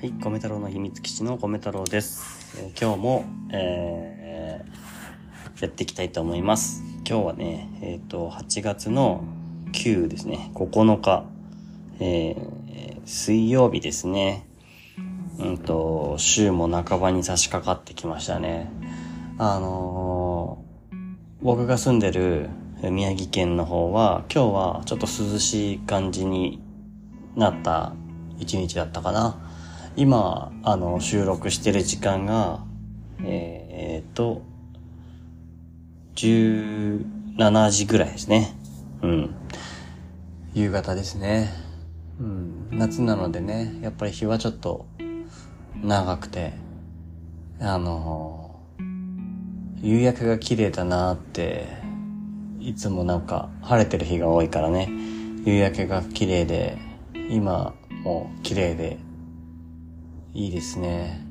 [0.00, 2.56] はい、米太郎の秘密基地の米太郎です。
[2.56, 6.84] えー今日も、えーやっていきたいと思います。
[7.04, 9.24] 今日はね、えっ、と、8月の
[9.72, 11.24] 9ですね、9日、
[11.98, 14.46] えー水曜日ですね。
[15.40, 18.70] うんと、週も半ばに差し掛かってきましたね。
[19.36, 20.96] あのー
[21.42, 22.50] 僕が住んでる
[22.84, 26.62] 宮城県の方は、今日はちょっと涼しい感じに
[27.34, 27.94] なった
[28.38, 29.47] 一日だったかな。
[29.98, 32.64] 今、あの、収録してる時間が、
[33.24, 34.42] えーっと、
[36.14, 38.56] 17時ぐらいですね。
[39.02, 39.34] うん。
[40.54, 41.50] 夕方ですね。
[42.20, 42.68] うん。
[42.70, 44.86] 夏なのでね、やっぱり日はちょっと
[45.82, 46.52] 長くて、
[47.58, 48.60] あの、
[49.82, 51.66] 夕焼けが綺麗だなって、
[52.60, 54.88] いつもなんか晴れてる日が多いからね、
[55.44, 56.78] 夕焼けが綺麗で、
[57.30, 59.07] 今も綺麗で、
[60.34, 61.24] いいですね。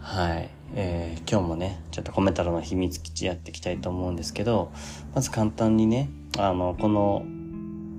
[0.00, 0.50] はい。
[0.74, 4.70] えー、今日もね、ちょっとコメ太郎の秘密基地やっていきたいと思うんですけど、
[5.14, 7.24] まず簡単にね、あの、この、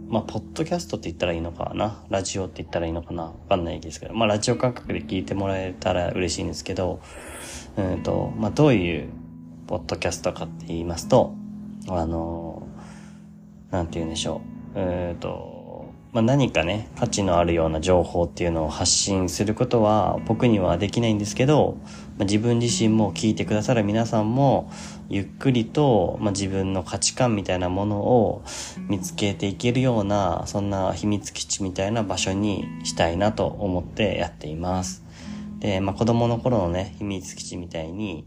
[0.08, 2.04] まあ、ポッドキャストって言ったらいいのかな？
[2.10, 3.24] ラジオって言ったらいいのかな？
[3.24, 7.02] わかんないですけど、まあ、ラジオ感覚で聞いてもらえたら嬉しいんですけど、
[7.78, 9.10] うんと、まあ、どういう
[9.68, 11.34] ポッドキャストかって言いますと、
[11.88, 12.68] あの、
[13.72, 14.42] なんて言うんでしょ
[14.76, 14.80] う。
[14.80, 15.61] えっと、
[16.14, 21.78] まあ、何かね、価値のあるような情報っていうのを発信することは僕にはできないんですけど、
[22.18, 24.70] まあ、自分自身も聞いてくださる皆さんも、
[25.10, 28.44] ゆっくりと、まあ、自分の価値観みたいなものを
[28.90, 35.06] 見つけていけるような、そんな秘密基地みたいな場所にしたいなと思ってやっています。
[35.60, 38.26] で、まあ、子供の頃のね、秘密基地みたいに、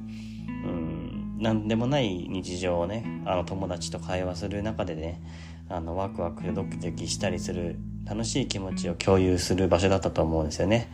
[0.48, 5.20] うん、なんでもない日常をね、あの友達と会話する中でね、
[5.68, 10.90] あの、ワクワクドキドキしたりする楽しい気持ちを共有する場所だったと思うんですよね。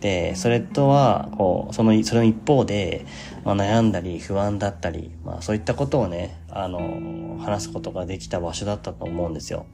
[0.00, 3.04] で、それとは、こう、その、その一方で、
[3.44, 9.66] まあ、悩んだり不安だったり、まあそういったことをね、あの、話すことができた場所だったと思うんですよ。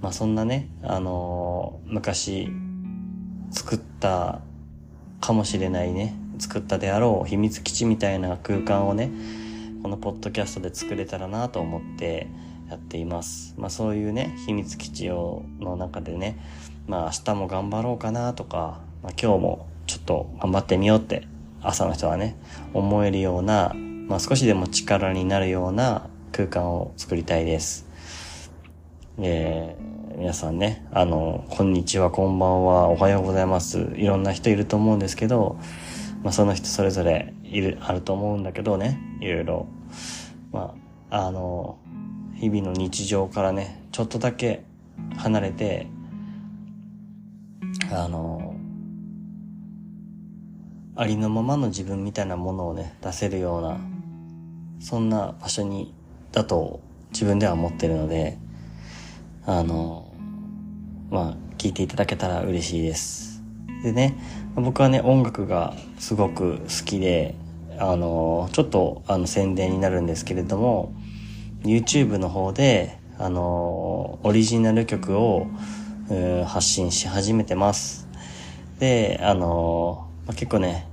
[0.00, 2.48] まあそんなね、あの、昔
[3.50, 4.40] 作った
[5.20, 9.10] かもしれないね、作ったであろう秘密基地みたいな空間をね、
[9.82, 12.28] このポッドキャストで作れたらなと思って
[12.68, 13.54] やっています。
[13.56, 16.38] まあそういうね、秘密基地をの中でね、
[16.86, 21.26] まあ明日も頑張ろうかなとか、まあ今日もちょっと頑張ってみようって
[21.62, 22.36] 朝の人はね、
[22.74, 23.74] 思えるような、
[24.06, 27.88] まあ少しでも力になるような空間を作りたいです。
[29.18, 33.78] えー、皆さんね、あの、こんにちは、こんばんは、おはようございます。
[33.96, 35.58] いろんな人いると思うんですけど、
[36.22, 39.66] まあその人それぞれいる、あると思うんだけどね、いろいろ。
[40.52, 40.74] ま
[41.10, 41.78] あ、あの、
[42.38, 44.62] 日々の日常からね、ちょっとだけ
[45.16, 45.88] 離れて、
[47.90, 48.54] あの、
[50.94, 53.78] ありのままの自分みたいなものをね、出せるような、
[54.78, 55.92] そんな場所に、
[56.30, 58.38] だと自分では思ってるので、
[59.44, 60.12] あの、
[61.10, 63.42] まあ、聞いていただけたら嬉しいです。
[63.82, 64.16] でね、
[64.54, 67.34] 僕はね、音楽がすごく好きで、
[67.80, 70.92] あの、ちょっと、あの、宣伝になるんですけれども、
[71.62, 75.46] YouTube の方で、あの、オリジナル曲を、
[76.46, 78.08] 発信し始めてます。
[78.78, 80.88] で、あの、まあ結構ね、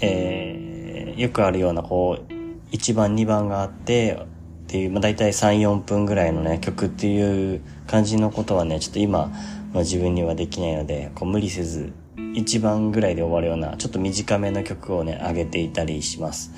[0.00, 0.76] えー
[1.16, 2.32] よくあるような、こう、
[2.72, 4.18] 1番、2番があって、
[4.66, 9.30] っていう、まあ、大体3、4分ぐらいのね、曲っていう感じのことはね、ちょっと今
[9.72, 16.52] の自分にはできないので、こう無理せず、1番ぐらいで終わるような、ちょっと短めの曲をね、上げていたりします。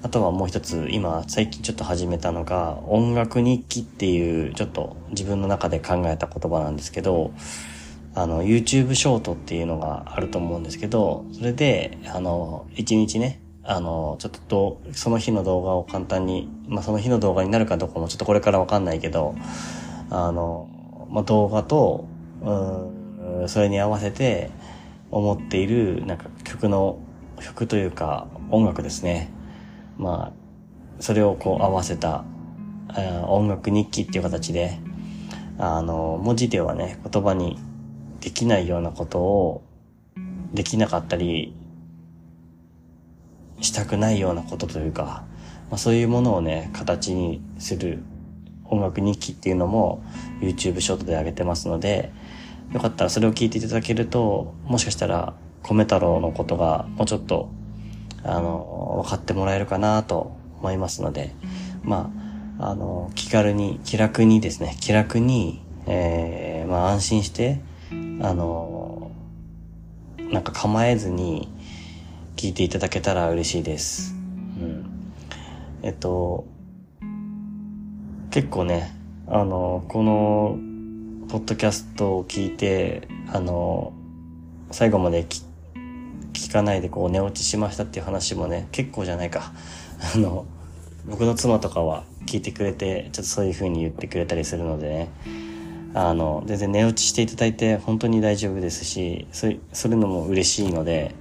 [0.00, 7.32] あとはもう一つ、今、最近ちょっと始めたのが、音楽日記っていう、ちょっと自分の中で考えた言葉なんですけど、
[8.14, 19.34] あの、YouTube ショートっていうのがあると思うんですけど、それで、あの、一日ね、あの、ちょっとその日の動画を簡単に、まあ、その日の動画になるかどうかもちょっとこれからわかんないけど、
[20.10, 20.68] あの、
[21.10, 22.06] まあ、動画と、
[22.40, 24.50] うん、それに合わせて
[25.10, 27.00] 思っている、なんか曲の、
[27.40, 29.30] 曲というか音楽ですね。
[29.98, 32.24] まあ、それをこう合わせた、
[33.26, 34.78] 音楽日記っていう形で、
[35.58, 37.58] あの、文字ではね、言葉に
[38.20, 39.62] できないようなことを、
[40.54, 41.54] できなかったり、
[43.60, 45.24] したくないようなことというか、
[45.70, 48.02] まあ、そういうものをね、形にする
[48.64, 50.02] 音楽日記っていうのも
[50.40, 52.12] YouTube ショートで上げてますので、
[52.72, 57.50] よかったらそれを聞いていただけると、もしかしたら、米太郎のことがもうちょっと、
[58.24, 61.34] あの、分かってもらえるかなと思いますので、
[61.82, 62.10] ま
[62.58, 67.60] あ、あの、気軽に、気楽にですね、気楽に、えー、まあ安心して、
[68.20, 69.10] あの、
[70.32, 71.48] なんか構えずに
[72.36, 74.14] 聞いていただけたら嬉しいです。
[74.60, 75.12] うん。
[75.82, 76.46] えっと、
[78.30, 78.94] 結構ね、
[79.26, 80.58] あの、この、
[81.28, 83.92] ポッドキャストを聞いて、あの、
[84.70, 85.44] 最後まで聞
[86.38, 89.52] 聞かないでこう寝落ちしましたっていう話もね、結構じゃないか。
[90.14, 90.46] あの、
[91.06, 95.08] 僕の妻とかは聞いてくれて、ちょっとそういう風に言ってくれたりするのでね、
[95.94, 101.14] あの、全然寝落ちしていただいて本当に大丈夫ですし、それ、それのも嬉しいので、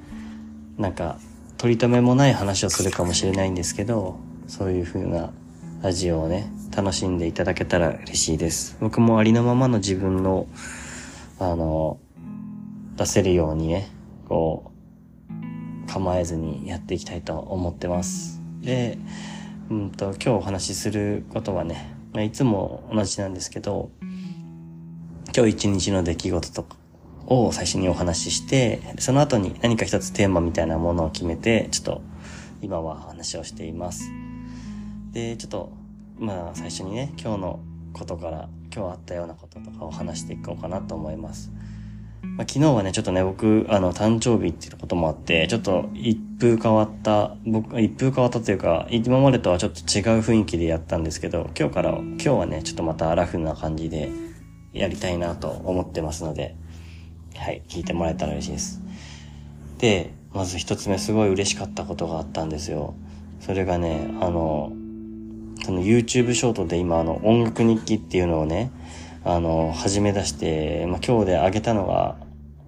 [0.78, 1.18] なんか、
[1.58, 4.18] 取り留めもない話をするかもしれないんですけど、
[4.48, 5.32] そういう風な
[5.82, 8.78] ラジオをね、楽しんでいただけたら嬉しいです。
[8.80, 10.48] 僕もありのままの自分の、
[11.40, 12.00] あの、
[12.96, 13.90] 出せるようにね、
[14.28, 14.77] こう、
[15.88, 18.42] 構えずにやっていきたいと思ってます。
[18.62, 18.98] で、
[19.70, 23.90] うんと、今日お話しすることはね、まあ、いつも同じなんですけど、
[25.36, 26.76] 今日一日の出来事とか
[27.28, 32.02] を最初にお話しして、その後に何か一つテーマみたいなものを決めて、ちょっと
[32.62, 34.10] 今は話をしています。
[35.12, 35.72] で、ちょっと、
[36.18, 37.60] まあ最初にね、今日の
[37.94, 41.52] ことから、今日あったようなこととかを話していこうかなと思います。
[42.36, 54.12] まあ、昨日はね、ちょっとね、僕、あの、誕生日っていうこともあって、ちょっと一風変わった、僕、一風変わったというか、今までとはちょっと違う雰囲気でやったんですけど、今日から、今日はね、ちょっとまたラフな感じで
[54.74, 56.56] やりたいなと思ってますので、
[57.36, 58.82] はい、聞いてもらえたら嬉しいです。
[59.78, 62.96] で、まず一つ目すごい嬉しかったことがあったんですよ。
[63.40, 64.72] それがね、あの、
[65.64, 68.72] その YouTube ショートで今あの音楽日記っていうのをね、
[69.30, 72.16] あの、始め出して、まあ、今日で上げたのが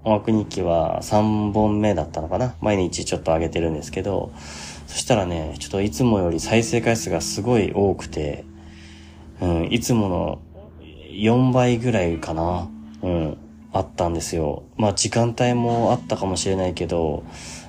[0.03, 4.33] 音楽日記は3本目だったのかな毎日ちょっと上げてるんですけど、
[4.85, 8.43] そしたらね、ちょっといつもより再生回数がすごい多くて、
[9.39, 10.41] うん、いつもの
[11.13, 12.67] 4倍ぐらいかな、
[13.03, 13.37] うん、
[13.71, 14.63] あったんですよ。
[14.75, 17.23] まあ時間帯もあったかもしれないけど、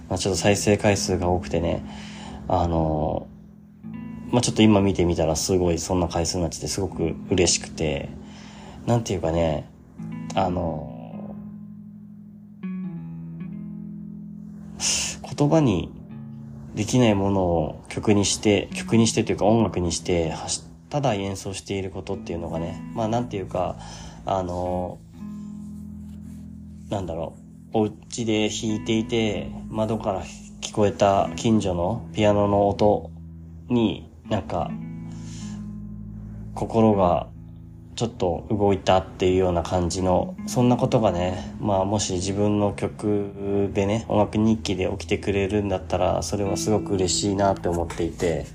[0.09, 1.85] まあちょっと再生回数が多くてね、
[2.49, 3.29] あの、
[4.33, 8.09] まあちょっと今見てみたらすごいそんな回数になっててすごく嬉しくて、
[8.87, 9.69] なんていうかね、
[10.35, 11.35] あの、
[15.37, 15.91] 言葉に
[16.75, 20.35] できないものを曲にして、曲にしてというか音楽にして、
[20.89, 23.77] ただ演奏していることっていうのがね、まあなんていうか、
[24.27, 24.99] あの、
[26.89, 27.37] なんだろ
[27.73, 30.23] う、お家で弾いていて、窓から
[30.61, 33.11] 聞こえた近所のピアノの音
[33.69, 34.71] になんか、
[36.55, 37.29] 心が
[38.01, 48.47] ちょっと動いたっていうような感じの、そんなことがね、まあもし自分の曲でね、音楽日記で起きてくれるんだったら、それはすごく嬉しいなって思っていて、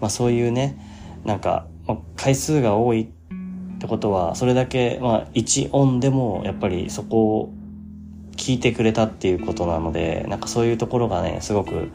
[0.00, 0.78] まあそういうね、
[1.24, 1.66] なんか、
[2.14, 7.54] 回数が多いってことは、それだけ、まあ1音でもやっぱりそこを
[8.36, 11.90] 聞いてくれたっていうことなので、なんかそういうところがね、すごく、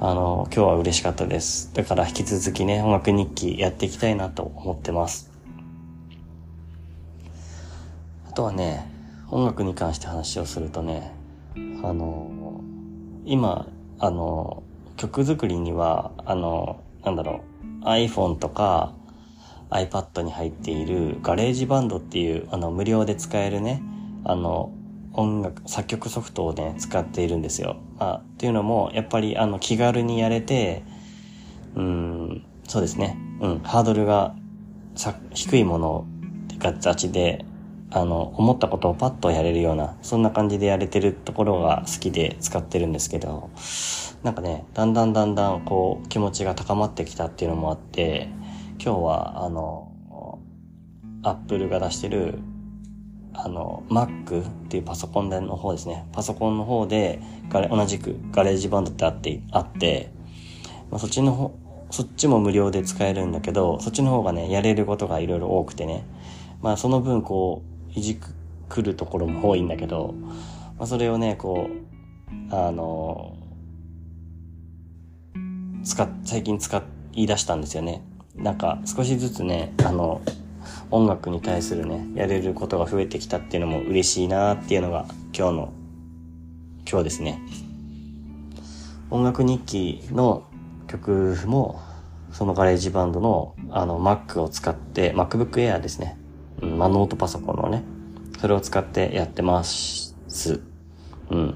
[0.00, 1.70] あの、今日は嬉しかったです。
[1.74, 5.35] だから引き続きね、音楽日記やっていきたいなと思ってます。
[8.36, 8.86] とはね、
[9.30, 11.10] 音楽に関して話をするとね、
[11.82, 12.60] あの、
[13.24, 13.66] 今、
[13.98, 14.62] あの、
[14.98, 17.40] 曲作りには、あの、なんだろ
[17.82, 18.92] う、iPhone とか
[19.70, 23.82] iPad に入っているガレージバンドっていう、あの、無料で使えるね、
[24.24, 24.70] あの、
[25.14, 27.78] 音楽、作曲ソフトをね、使っているんですよ。
[27.98, 30.82] あ、っていうのも、やっぱり、あの、気軽にやれて、
[31.74, 33.16] うん、そうですね。
[33.40, 34.36] うん、ハードルが
[35.32, 36.06] 低いもの
[36.44, 37.46] って形で、
[37.90, 43.50] あの、思ったことをパッとやれるような、そんな感じでやれてるところが好きで使ってるんですけど、
[44.22, 48.28] なんかね、だんだんだんだんこう気持ちが高まってきたっていうのもあって、
[48.82, 49.92] 今日はあの、
[51.22, 52.38] アップルが出してる、
[53.34, 56.06] あの、Mac っていうパソコンの方ですね。
[56.12, 57.20] パソコンの方で、
[57.70, 60.10] 同じくガレージバンドってあって、あって、
[60.90, 61.54] まあ、そっちの方、
[61.90, 66.04] そっちも無料で使えるんだけど、そっちの方がね、やれることがいろいろ多くてね。
[66.62, 68.20] まあその分こう、いじ
[68.68, 70.14] くるところも多いんだけど、
[70.78, 73.36] まあ、それをね、こう、あの、
[75.82, 76.82] 使っ、最近使
[77.14, 78.02] い出したんですよね。
[78.34, 80.20] なんか少しずつね、あの、
[80.90, 85.72] 音楽に対するね、やれることが増えてきたっていうのも嬉しいなっていうのが今日の、
[86.88, 87.40] 今日ですね。
[89.10, 90.44] 音楽日記の
[90.86, 91.80] 曲も、
[92.32, 96.18] そのガレージバンドのあの Mac を使って、MacBook Air ですね。
[96.62, 97.84] うん、まあ、ノートパソコンのね、
[98.38, 100.14] それを使ってやってます。
[101.30, 101.54] うん。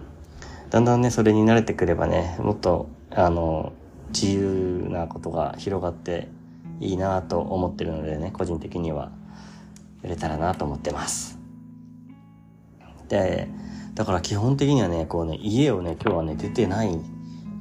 [0.71, 3.73] だんだんね、それに慣れてくればね、もっと、あの、
[4.13, 6.29] 自由なことが広がって
[6.81, 9.11] いいなと思ってるのでね、個人的には
[10.03, 11.39] やれたらなと思ってます。
[13.09, 13.49] で、
[13.95, 16.99] だから基本的にはね、こうね、家をね、今日はね、出てない、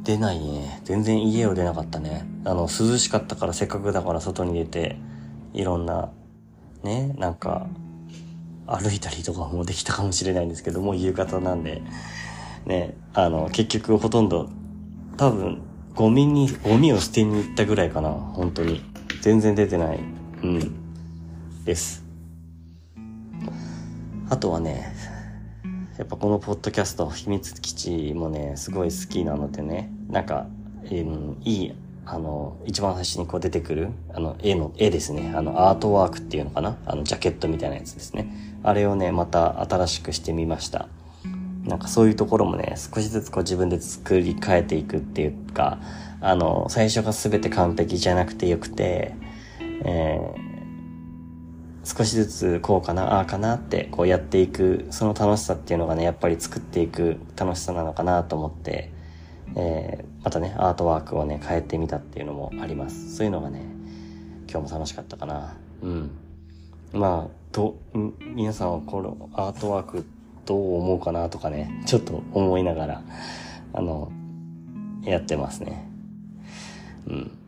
[0.03, 0.81] 出ないね。
[0.86, 2.25] 全然家を出なかったね。
[2.46, 4.98] あの、涼しかったからせっかくだから外に出て、
[5.53, 6.12] いろんな、
[6.83, 7.67] ね、なんか、
[8.67, 11.81] 歩いたりとかもできたかもしれないんですけども、夕方なんで、
[12.65, 14.50] ね、あの、結局ほとんど、
[15.17, 15.62] 多分、
[15.95, 18.81] ゴミに、ゴミを捨てに行ったぐらいかな、本当に。
[19.21, 20.00] 全然出てない。
[20.43, 20.74] うん。
[21.65, 22.05] です。
[24.29, 24.93] あとはね、
[25.98, 30.48] やっぱこのポッドキャスト、秘密基地もね、すごい好きなのでね、なんか、
[30.86, 31.75] えー、いい、
[32.12, 35.32] あの、一番最初にこう出てくる、あの、絵の、絵ですね。
[35.36, 36.78] あの、アートワークっていうのかな？
[36.86, 38.34] あの、ジャケットみたいなやつですね。
[38.63, 40.89] あれをね、また新しくしてみました。
[41.66, 45.80] なんかそういうところもね、少しずつこう自分で作り変えていくっていうか、
[46.20, 49.13] あの、最初が全て完璧じゃなくてよくて、
[49.86, 50.50] えー
[51.86, 58.92] 少しずつこうかな、ああかなってこうやっていく、その楽しさっていうのがね、やっぱり作っていく楽しさなのかなと思って、
[59.56, 63.15] えー、またね、アートワークをね、変えてみたっていうのもあります。
[63.15, 63.62] そういうのがね、
[64.50, 65.56] 今日も楽しかったかな。
[65.82, 66.12] うん。
[66.94, 67.75] まあ、ど、
[68.20, 70.06] 皆さんはこのアートワーク
[70.46, 73.01] どう思うかなとかね、ちょっと思いながら、
[73.74, 74.12] あの、
[75.03, 75.88] やってますね。
[77.08, 77.38] うん。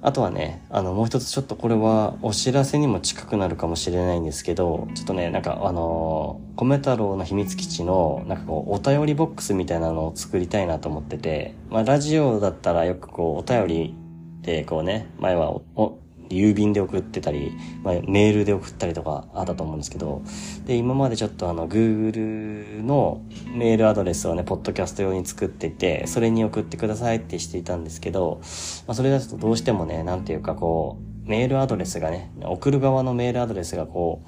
[0.00, 13.94] あとはね、あの、もう一つちょっとこれはお知らせにも近くなるかもしれないんですけど、ちょっとね、なんかあの、米太郎の秘密基地の、なんかこう、お便りボックスみたいなのを作りたいなと思ってて、まあ、ラジオだったらよくこう、お便り
[14.42, 20.22] でこうね、前はお、郵便で送ってたり、まあ、メールで送ったりとかあったと思うんですけど、
[20.66, 23.22] で、今までちょっとあの、Google の
[23.54, 28.40] メールアドレスをね、ポッドキャスト用に作ってて、それに送ってくださいってしていたんですけど、
[28.86, 34.22] まあ、それだとどうしてもね、なんていうかこう、メールアドレスがね、送る側のメールアドレスがこ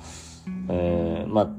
[0.69, 1.51] う、うん、まあ、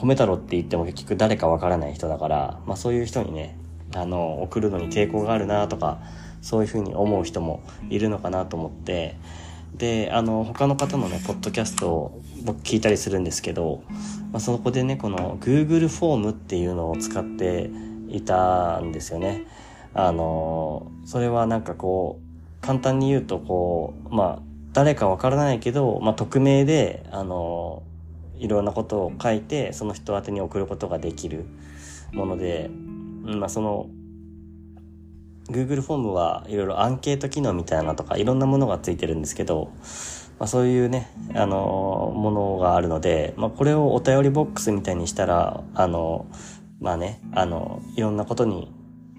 [0.00, 3.56] 米太郎って言っても結局誰かわからない人だから、まあそういう人にね、
[3.94, 6.00] あの、送るのに抵抗があるなとか、
[6.42, 9.16] そういうふうに思う人もいるのかなと思って、
[9.74, 13.82] で、あの、他の方のね、ポッドキャストを僕聞いたりするんですけど、
[14.32, 17.70] まあ、そこでね、この Google フォームっていうのを使って
[18.08, 19.44] いたんですよね。
[19.92, 27.82] あの、それはなんかこう、簡単に言うとこう、まあ、誰かわからないけど、まあ、匿名で、あの、
[28.38, 31.46] いろんなことを書いて、その人宛に送ることができる
[32.12, 32.70] もので、
[33.22, 33.88] まあ、その、
[35.48, 39.70] Google フォームはいろいろアンケート機能みたいなとかいろんなものがついてるんですけど、
[40.38, 46.26] まあ、そういうね、あのものがあるので、まあ、これをお便りボックスみたいにしたら、あの
[46.80, 48.72] まあね、あの、いろんなことに、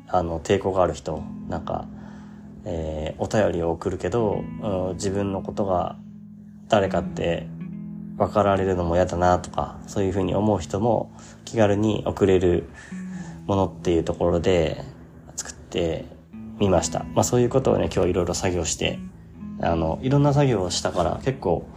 [0.08, 1.88] あの、抵抗がある人、なんか、
[2.66, 4.44] えー、お便りを送るけど、
[4.94, 5.98] 自分のことが
[6.68, 7.48] 誰かって
[8.18, 11.12] 分かられるのも嫌だなとか、そういうふうに思う人も
[11.46, 12.68] 気軽に送れる
[13.46, 14.84] ものっていうところで
[15.36, 16.06] 作って
[16.60, 17.06] みました。
[17.14, 19.00] まあそういうことをね、今日いろいろ作業して、
[19.62, 21.68] あの、いろんな作業をしたから結構、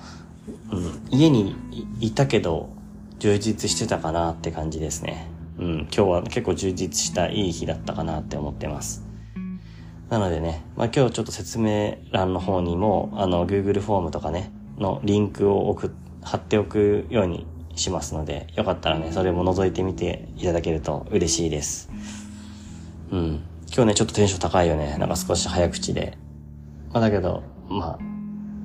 [0.70, 1.56] うん、家に
[2.00, 2.70] いたけど
[3.18, 5.30] 充実してたかなって感じですね。
[5.58, 9.04] うん、今日は結構充実したいい日だったかなって思ってます。
[10.08, 15.90] なのでね、まあ今日ちょっと説明欄の方にも、あの、Google フォームとかね、のリンクを送っ
[16.22, 21.90] 貼っておくようにしますので、よかったらね、それも覗いてみていただけると嬉しいです。
[23.10, 23.42] うん。
[23.70, 24.96] 今日ね、ちょっとテンション高いよね。
[24.98, 26.16] なんか少し早口で。
[26.92, 27.98] まあだけど、ま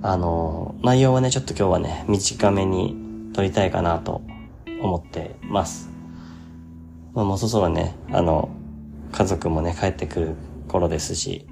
[0.01, 4.21] あ、あのー、内容はね、ちょっと今日はね、短めに撮りたいかなと
[4.81, 5.89] 思ってます。
[7.13, 8.49] まあもうそろそろね、あの、
[9.11, 10.35] 家族もね、帰ってくる
[10.67, 11.47] 頃ですし、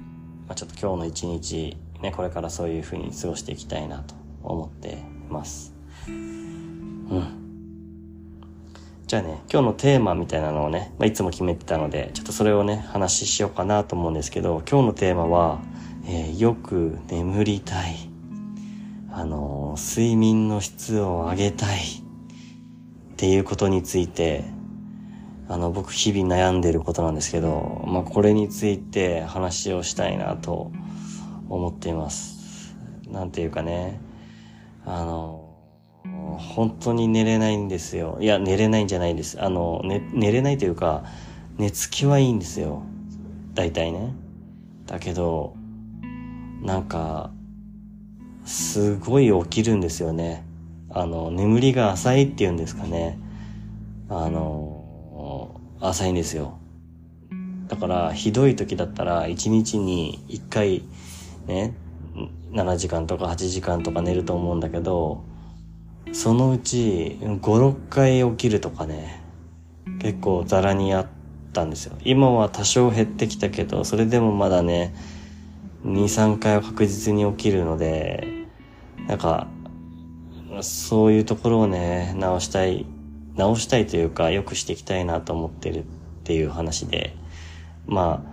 [0.46, 5.74] まあちょっと今日の一日、ね、これからそういう風に過ごしていきたいなと思ってます。
[6.08, 7.41] うん。
[9.06, 15.60] じゃあね、今日のテーマみたいなのをね、まあ、いつも決めてたので、ちょっとそれをね、話ししようかなと思うんですけど、今日のテーマは、
[16.06, 17.96] えー、よく眠りたい。
[19.10, 21.80] あのー、睡眠の質を上げたい。
[21.80, 24.44] っていうことについて、
[25.48, 30.72] あの、僕日々悩んでることなんですけど、まあ、これについて話をしたいなと
[31.48, 32.74] 思っています。
[33.08, 34.00] なんていうかね、
[34.86, 35.41] あの
[36.38, 38.18] 本当に寝れないんですよ。
[38.20, 39.42] いや、寝れないんじゃないです。
[39.42, 41.04] あの、ね、寝れないというか、
[41.58, 42.82] 寝つきはいいんですよ。
[43.54, 44.14] 大体ね。
[44.86, 45.54] だけど、
[46.62, 47.30] なんか、
[48.44, 50.44] すごい起きるんですよね。
[50.90, 53.18] あの、眠りが浅いっていうんですかね。
[54.08, 56.58] あの、浅いんですよ。
[57.68, 60.82] だから、ひどい時だったら、1日に1回、
[61.46, 61.74] ね、
[62.52, 65.24] 7時間とか8時間とか寝ると思うんだけど、
[66.10, 69.22] そのうち5、6回起きるとかね、
[70.00, 71.06] 結構ザラにあっ
[71.52, 71.96] たんですよ。
[72.04, 74.94] 今は多少減ってきたけど、それでもまだね、
[75.84, 78.26] 2、3回は確実に起きるので、
[79.08, 79.46] なんか、
[80.60, 82.86] そういうところをね、直したい、
[83.36, 85.84] 直したいというか、良くしていきたいなと思ってるっ
[86.24, 87.16] ていう話で、
[87.86, 88.32] まあ、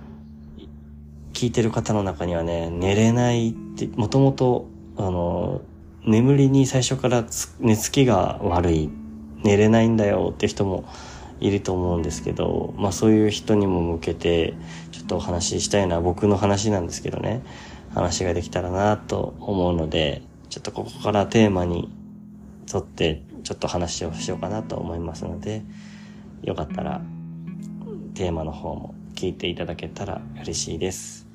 [1.33, 5.61] 聞いてる方の中にはね、寝れないって、もともと、あの、
[6.05, 7.25] 眠りに最初から
[7.59, 8.89] 寝つきが悪い、
[9.43, 10.85] 寝れないんだよって人も
[11.39, 14.53] いると思うんですけど、まあそういう人にも向けて、
[14.91, 17.41] ちょっとお話ししたいのは僕の話なんですけどね、
[17.93, 21.89] 話ができたらなと思うので、ちょっとここからテーマに
[22.71, 25.63] 沿ってちょっと話をしようかなと思いますので、
[26.43, 27.01] よかったら
[28.13, 31.27] テーマの方も聞いていただけたら嬉しいです。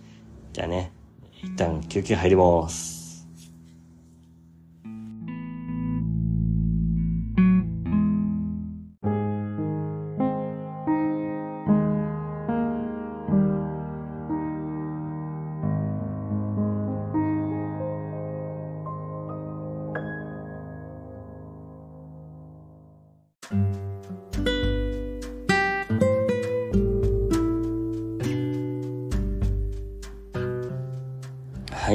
[0.53, 0.93] じゃあね、
[1.43, 3.04] 一旦休憩入ります。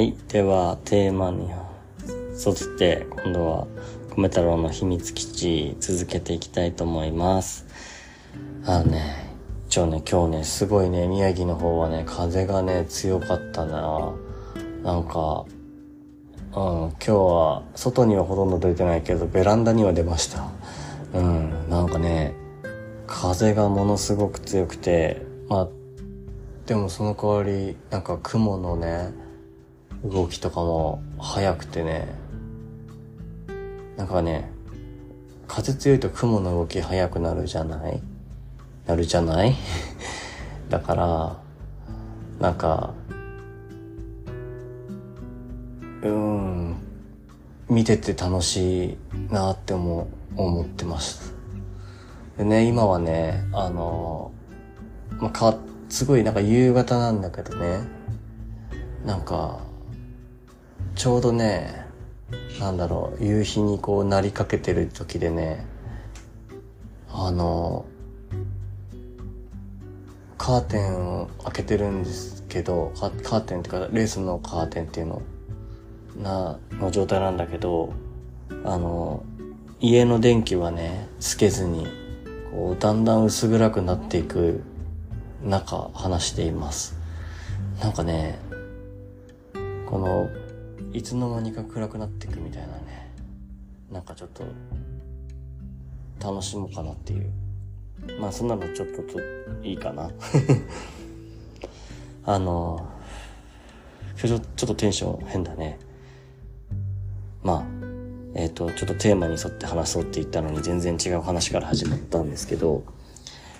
[0.02, 1.50] いでは、テーマに
[2.44, 3.66] 沿って今度は
[4.16, 7.66] 米太郎の秘密基地続けていきたいと思います。
[8.64, 9.30] あのね、
[9.68, 14.12] 一応ね、今日ね、すごいね、宮城の方はね、風がね、強かったな
[14.82, 15.44] なんか、
[16.52, 20.48] うん、今日は外にはほとんど出てないけど、ベランダには出ました。
[21.12, 22.34] うん、なんかね、
[23.06, 25.68] 風がものすごく強くて、まあ、
[26.66, 29.10] でもその代わり、なんか雲のね、
[30.04, 32.08] 動きとかも速くてね、
[33.96, 34.50] なんかね、
[35.46, 38.00] 風強いと雲の動き速くなるじゃない？
[38.86, 39.54] なるじゃない？
[40.70, 41.36] だから、
[42.40, 42.94] なんか、
[46.02, 46.76] うん、
[47.68, 48.98] 見てて楽しい
[49.30, 51.34] なって思思ってます。
[52.38, 54.32] でね、今はね、あの、
[55.18, 55.54] まあ、か、
[55.90, 57.80] すごいなんか夕方なんだけどね、
[59.04, 59.58] なんか、
[61.00, 61.86] ちょうどね、
[62.60, 65.64] なんだろう、夕日にこうなりかけてる時でね、
[67.10, 67.86] あの、
[70.36, 75.22] カーテンを開けてるんですけど、カーテンっていうか、レースのカーテンっていうの、
[76.22, 77.94] な、の状態なんだけど、
[78.66, 79.24] あの、
[79.80, 81.86] 家の電気はね、つけずに、
[82.52, 84.62] こう、だんだん薄暗くなっていく
[85.42, 86.94] 中、話しています。
[87.80, 88.38] なんかね、
[89.86, 90.28] この
[90.92, 93.12] いつの間にか暗くなっていくみたいなね。
[93.90, 94.44] なんかちょっと
[96.24, 97.30] 楽しもうかなっていう。
[98.20, 99.02] まあそんなのちょっと
[99.62, 100.10] いいかな。
[102.24, 102.86] あの
[104.16, 105.78] ちょちょっとテンション変だね。
[107.42, 107.64] まあ
[108.34, 112.84] えっ、ー、とちょっとテーマに沿って話そうって言ったのに全然違う話から始まったんですけど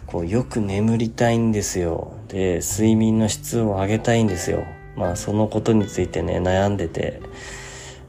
[0.07, 2.13] こうよく眠りたいんですよ。
[2.29, 4.65] で睡眠の質を上げたいんですよ。
[5.01, 7.23] まあそのことについてね、悩んでて、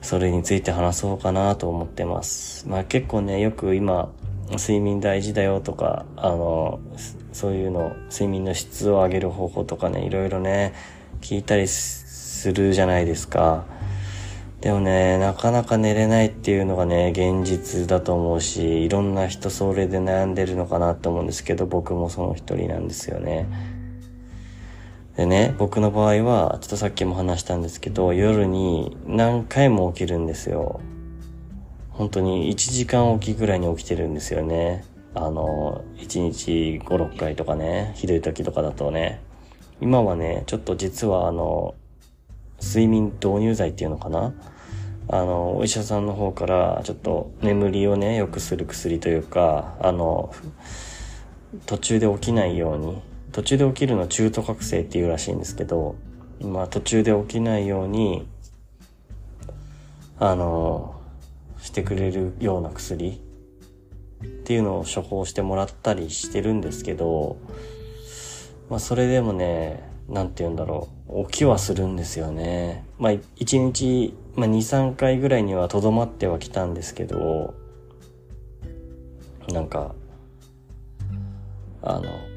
[0.02, 2.68] それについて話そうかなと思ってます。
[2.68, 4.10] まあ結構ね、よく今、
[4.52, 6.82] 睡眠大事だよとか、あの、
[7.32, 10.74] そういうの、睡眠の質を上げる方法とかね、いろいろね、
[11.22, 13.64] 聞いたりするじゃないですか。
[14.60, 23.48] でもね、なかなか寝れないっていうのがね、現実だと思うし、いろんな人それで悩んでるのかなと思うんですけど、僕もその一人なんですよね。
[25.18, 30.80] でね、僕の場合は、ちょっとさっきも話したんですけど、夜に何回も起きるんですよ。
[31.90, 34.86] 本当に1時間起きぐらいに起きてるんですよね。
[35.14, 39.22] あの、1日5、6回とかね、ひどい時とかだとね。
[39.82, 41.76] 今はね、ちょっと実はあの、
[42.62, 44.34] 睡眠導入剤っていうのかな
[45.10, 50.34] あの、お医者さんの方から、ちょっと眠りをね、良くする薬というか、あの、
[51.66, 55.96] 途中で起きないように、途中で起きるのは中途覚醒っていうらしいんですけど、
[56.42, 58.28] まあ途中で起きないように、
[60.20, 61.02] あの、
[61.60, 63.22] してくれるような薬
[64.24, 67.38] っていうのを処方してもらったりしてるんですけど、
[68.70, 72.86] まあそれでもね、なんて言うんだろう、起きはするんですよね。
[72.98, 77.54] まあ1日、まあ2、3回ぐらいにはとどまってはきたんですけど、
[79.50, 79.96] なんか、
[81.82, 82.31] あの、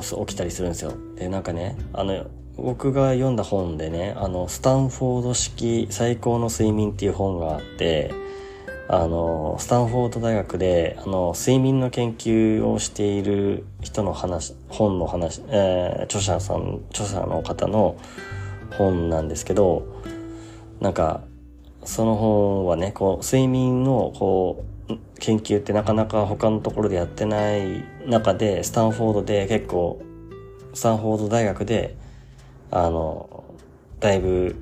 [0.00, 0.92] 起きたりするんですよ。
[1.16, 8.12] で、なんかね、あの、僕が読んだ本でね、あの、スタンフォード式最高の睡眠っていう本があって、
[8.88, 17.96] あの、スタンフォード大学で、あの、睡眠の研究をしている人の話、本の話、えー、著者さん、著者の方の
[18.76, 19.84] 本なんですけど、
[20.80, 21.22] なんか、
[21.84, 24.69] その本はね、こう、睡眠の、こう、
[25.18, 30.02] 研究ってなかなか他のところでやってない中で、スタンフォードで結構、
[30.74, 31.96] スタンフォード大学で、
[32.70, 33.44] あの、
[33.98, 34.56] だいぶ、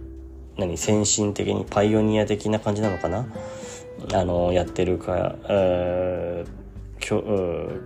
[0.56, 3.26] 何、先進的にパイオニア的な感じなのかな？
[4.12, 7.80] あの、やってるか、えー、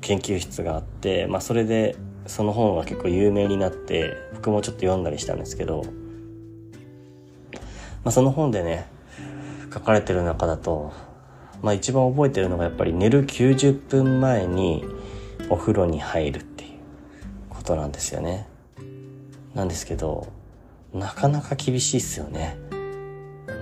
[0.00, 5.84] 研究室があって、まあ、それで、その本は結構有名になって、僕もちょっと読んだりしたんですけど、
[8.04, 8.86] まあ、その本でね、
[9.72, 10.92] 書かれてる中だと、
[11.64, 14.84] まあ一番覚えてるのがやっぱり寝る90分前に
[15.48, 16.70] お風呂に入るっていう
[17.48, 18.46] ことなんですよね。
[19.54, 20.30] なんですけど、
[20.92, 22.58] なかなか厳しいっすよね。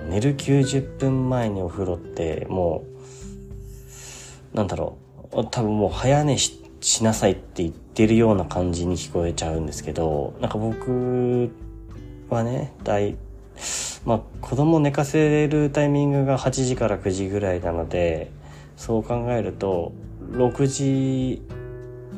[0.09, 2.83] 寝る90分前にお風呂っても
[4.53, 4.97] う、なんだろ
[5.31, 11.49] う、多分もう早寝ししなさいって言ってるような感じに聞こえちゃうんですけど、なんか僕
[12.29, 13.15] はね、大、
[14.05, 18.31] まあ子供寝かせるタイミングが8時から9時ぐらいなので、
[18.75, 19.93] そう考えると、
[20.31, 21.41] 6時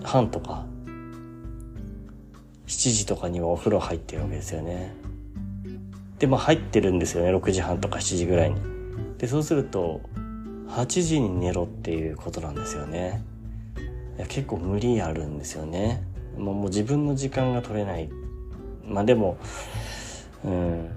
[0.03, 0.65] 半とか、
[2.67, 4.95] 7時とかにはお風呂入ってるわけですよね。
[6.19, 7.35] で、まあ入ってるんですよね。
[7.35, 8.57] 6時半とか7時ぐらいに。
[9.17, 10.01] で、そうすると、
[10.69, 13.23] 8時に寝ろっていうことなんですよね。
[14.17, 16.03] いや結構無理あるんですよね。
[16.37, 18.09] もうもう自分の時間が取れない。
[18.87, 19.37] まあでも、
[20.43, 20.89] うん、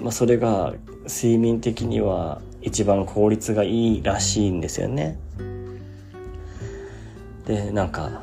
[0.00, 0.74] まあそれが
[1.06, 5.18] 睡眠的には一番効率がいいらしいんですよね。
[7.46, 8.22] で、なんか、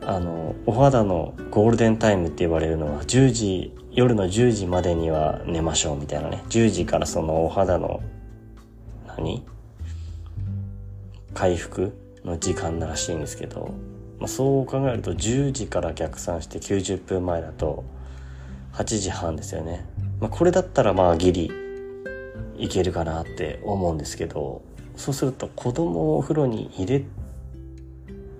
[0.00, 6.42] あの、お肌のゴールデンタイムって言われるのは10時夜の10時までには寝ましょうみたいなね。
[6.48, 8.00] 10時からそのお肌の、
[9.06, 9.44] 何？
[11.34, 11.92] 回復
[12.24, 13.74] の時間らしいんですけど、
[14.18, 17.84] まあ、そう考えると10時から逆算して90分前だと
[18.78, 19.84] 8時半ですよね。
[20.20, 21.50] まあ、これだったらまあギリ
[22.56, 24.62] いけるかなって思うんですけど、
[24.96, 27.04] そうすると子供をお風呂に入れ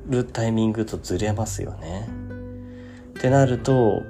[0.09, 2.09] るタイミングとずれますよね。
[3.19, 4.03] ってなると、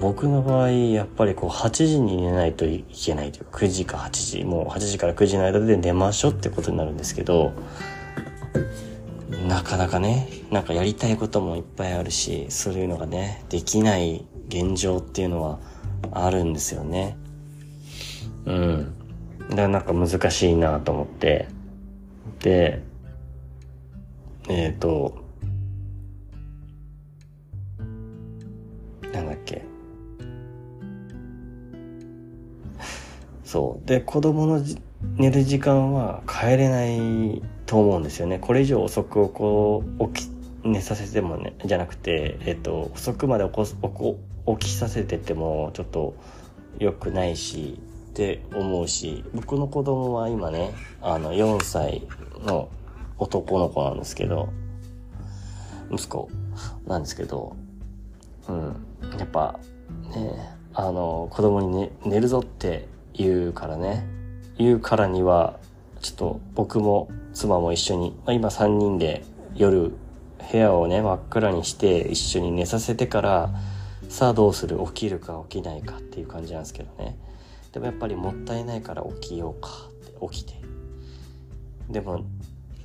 [0.00, 7.52] 僕の場合、やっぱりこう8時に寝ないといけないというか、9時か8時、もう8時から9時の間で寝ましょうってことになるんですけど、
[9.48, 15.58] なかなかね、なんかやりたいこともいっぱいあるし、そういうのがね、できない現状っていうのは
[16.10, 17.16] あるんですよね。
[18.44, 18.94] うん。
[19.50, 21.48] だからなんか難しいなと思って。
[22.40, 22.82] で、
[24.48, 25.22] えっ、ー、と、
[29.12, 29.62] なんだっけ。
[33.44, 33.86] そう。
[33.86, 34.62] で、子供の
[35.16, 38.38] 寝る時間は変えれないと思うんですよね。
[38.38, 40.30] これ以上遅くをこう、起き、
[40.64, 46.14] 寝させてもね、じゃなくて、えっと、遅くまで起こす、起こ、起きさせてても、ちょっと
[46.78, 47.78] 良くないし、
[48.12, 52.06] って思うし、僕の子供は今ね、あの、4歳
[52.44, 52.68] の
[53.18, 54.50] 男の子なんですけど、
[55.90, 56.28] 息子
[56.86, 57.56] なんですけど、
[58.48, 58.86] うん。
[59.18, 59.58] やっぱ、
[60.14, 64.06] ね、あの、子供に、ね、寝るぞって言うからね、
[64.58, 65.58] 言うからには、
[66.00, 69.24] ちょっと僕も妻も一緒に、まあ、今3人で
[69.54, 69.92] 夜
[70.50, 73.50] 部屋をね、真っ暗にして一緒に寝させてから、
[74.12, 74.78] さあどうする？
[74.88, 77.16] 起きるか起きないかっていう感じなんですけどね。
[77.72, 80.60] でもやっぱりもったいないから起きようかって起きて。
[81.88, 82.22] でも、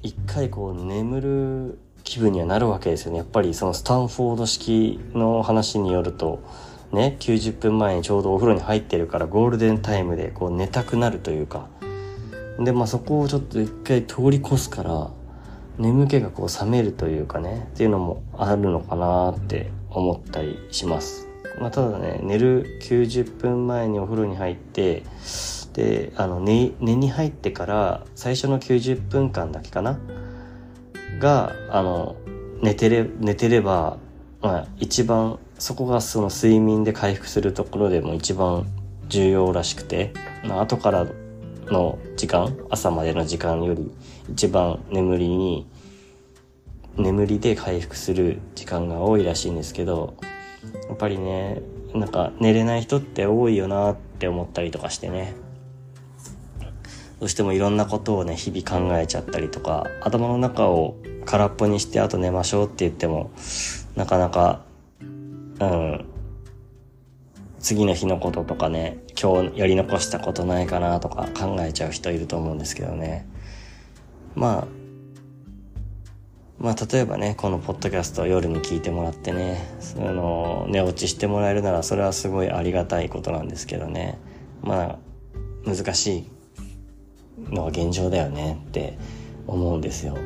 [0.03, 3.17] 一回こう眠る気分にはなるわけですよね。
[3.17, 6.39] やっぱりそのスタンフォード式の話によると、
[6.93, 11.67] ね、90分前にちょうどお風呂に入ってるからゴールデンタイムでこう寝たくなるというか。
[12.57, 15.11] で、まあそこをちょっと一回通り越すから、
[15.77, 21.27] 眠気がこう冷めるというかね、っていうのもあるのかなって思ったりします。
[21.60, 25.03] まあただね、寝る90分前にお風呂に入って、
[25.73, 29.99] で、あの寝、寝に入ってから最初の90分間だけかな？
[31.19, 32.15] が、あの、
[32.62, 33.97] 寝てれ、寝てれば、
[34.41, 38.67] まあ、一番、そこがその睡眠で回復するところでも一番
[39.07, 41.07] 重要らしくて、まあ、後から
[41.65, 43.91] の時間、朝までの時間より
[44.29, 45.65] 一番眠りに、
[46.97, 50.17] 眠りで回復する時間が多いらしいんですけど、
[50.89, 51.62] やっぱりね、
[51.93, 55.36] なんか寝れない人って多いよなって思ったりとかしてね。
[57.19, 63.31] どうしてもいろんなことをね、日々考えちゃったりとか、頭の中を空っぽにしてあと寝ましょうって言っても、
[63.95, 64.62] なかなか、
[65.60, 66.05] うん、
[67.60, 73.27] 次の日のこととかね、今日やり残したことないかなとか考えちゃう人いると思うんですけどね。
[74.36, 74.76] まあ、
[76.60, 84.17] まあ例えばね、このポッドキャストを夜に聞いてもらってね、その寝落ちしてもらえるならそれはすごいありがたいことなんですけどね。
[84.63, 84.98] まあ、
[85.65, 88.98] 難しいのは現状だよねって
[89.46, 90.17] 思うんですよ。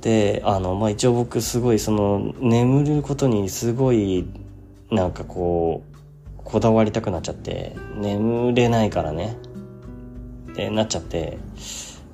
[0.00, 4.26] で、あの、まあ一応僕すごいその眠ることにすごい
[4.90, 9.36] なんかこう、こだわりたくなっちゃって、眠れないからね。
[10.52, 11.36] ってなっちゃって、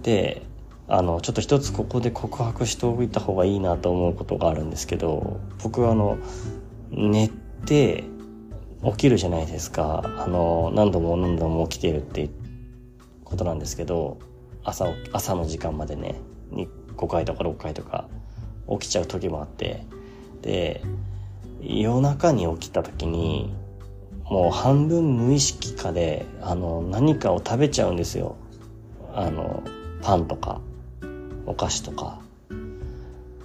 [0.02, 0.42] で、
[0.88, 6.18] あの、ちょっと一つここで告白しておいた方がいいなと思うことがあるんですけど、僕はあの、
[6.90, 7.30] 寝
[7.64, 8.04] て
[8.84, 10.02] 起きるじゃないですか。
[10.18, 12.28] あの、何度も何度も起きてるって
[13.24, 14.18] ことなんですけど、
[14.64, 16.20] 朝、朝の時間までね、
[16.96, 18.08] 5回とか6回とか
[18.68, 19.86] 起きちゃう時もあって、
[20.42, 20.82] で、
[21.60, 23.54] 夜中に起きた時に、
[24.24, 28.36] もう半分無意識化で、あの、何かを食べちゃうんですよ。
[29.14, 29.62] あの、
[30.02, 30.60] パンとか、
[31.46, 32.20] お菓子とか。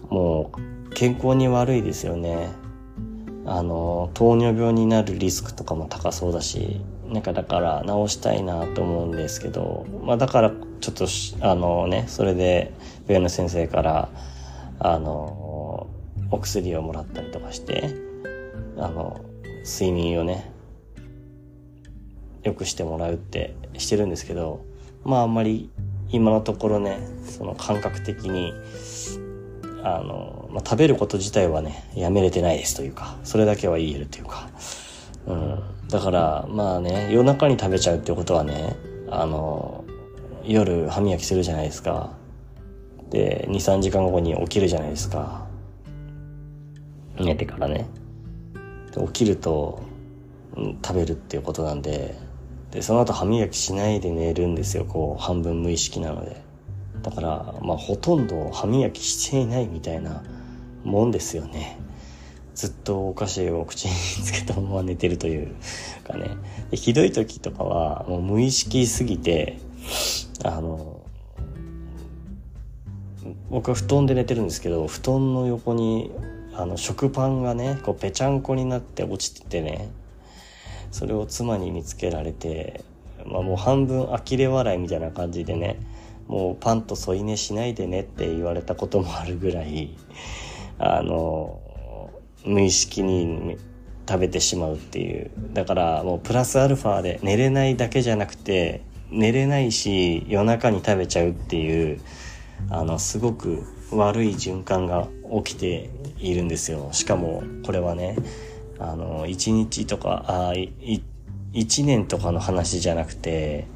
[0.09, 0.51] も
[0.87, 2.49] う、健康に悪いですよね。
[3.45, 11.07] あの、糖尿病になるリスクとかも高そうだし、なんかだから治したいなと思うんですけど、まあだからちょっと
[11.41, 12.73] あのね、それで
[13.07, 14.09] 病院の先生から、
[14.79, 15.87] あの、
[16.29, 17.93] お薬をもらったりとかして、
[18.77, 19.21] あの、
[19.63, 20.51] 睡眠をね、
[22.43, 24.61] 良くしてもらうってしてるんですけど、
[25.03, 25.69] まああんまり
[26.09, 28.53] 今のところね、その感覚的に、
[29.83, 34.49] あの、まあ、食べること自体はね、やめれてないですというか、それだけは言えるというか、
[35.27, 35.59] うん。
[35.89, 38.75] だから、まあね、夜中に食べちゃうってことはね、
[39.09, 39.85] あの、
[40.43, 42.11] 夜歯磨きするじゃないですか。
[43.09, 45.45] で、2、3時間後に起きるじゃないですか。
[47.19, 47.87] 寝てからね。
[49.05, 49.81] 起きると、
[50.83, 52.15] 食べるっていうことなんで、
[52.71, 56.41] で、その後歯磨きしないで寝るんですよ、こう、半分無意識なので。
[57.01, 60.23] だから、まあ、ほとんど歯磨きしていないみたいな
[60.83, 61.79] もんですよね。
[62.55, 65.55] ずっとお菓子を口につけたまま寝てるという
[66.03, 66.29] かね。
[66.71, 69.59] でひどい時とかは、もう無意識すぎて、
[70.43, 71.01] あの、
[73.49, 76.11] 僕は布団で寝てるんですけど、布団の横に
[76.59, 79.89] あの食パンがねこうぺちゃんこになって落ちててね
[80.97, 82.83] それを妻に見つけられて、
[83.23, 85.79] まあ、もう半分呆れ笑いみたいな感じでね
[86.27, 89.95] もうパンと添い寝しないでねって言われたこともあるぐらい
[90.79, 91.61] あの
[92.43, 93.57] 無意識に
[94.09, 98.81] 食べてしまうっていうだからもうプラスアルファで寝れないだけじゃなくて
[99.11, 102.01] 寝れないし夜中に食べちゃうっていう
[102.71, 105.07] あのすごく悪い循環が
[105.43, 106.89] 起きているんですよ。
[106.91, 108.17] しかも、これはね、
[108.79, 110.53] あの、1日とか、あ
[111.53, 113.67] 1年とかの話じゃなくて、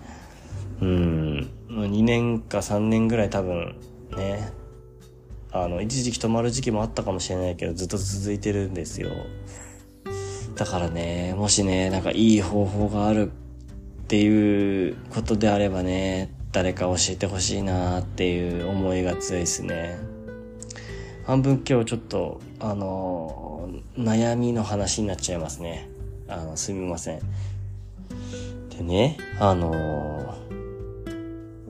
[0.82, 3.76] うん、2年か3年ぐらい多分
[4.16, 4.52] ね、
[5.52, 9.10] あの、一時期止まる時期もあったかもしれないけど、ずっと続いてるんですよ。
[10.56, 20.11] だからね、もしね、なんかいい方法があるっていうことであればね、誰か教えてほしいなっていう思いが強いですね。
[21.26, 25.90] 半分今日ちょっと、あの悩みの話になっちゃいますね。
[26.28, 27.20] あの、すみません。
[28.70, 30.36] でね、あの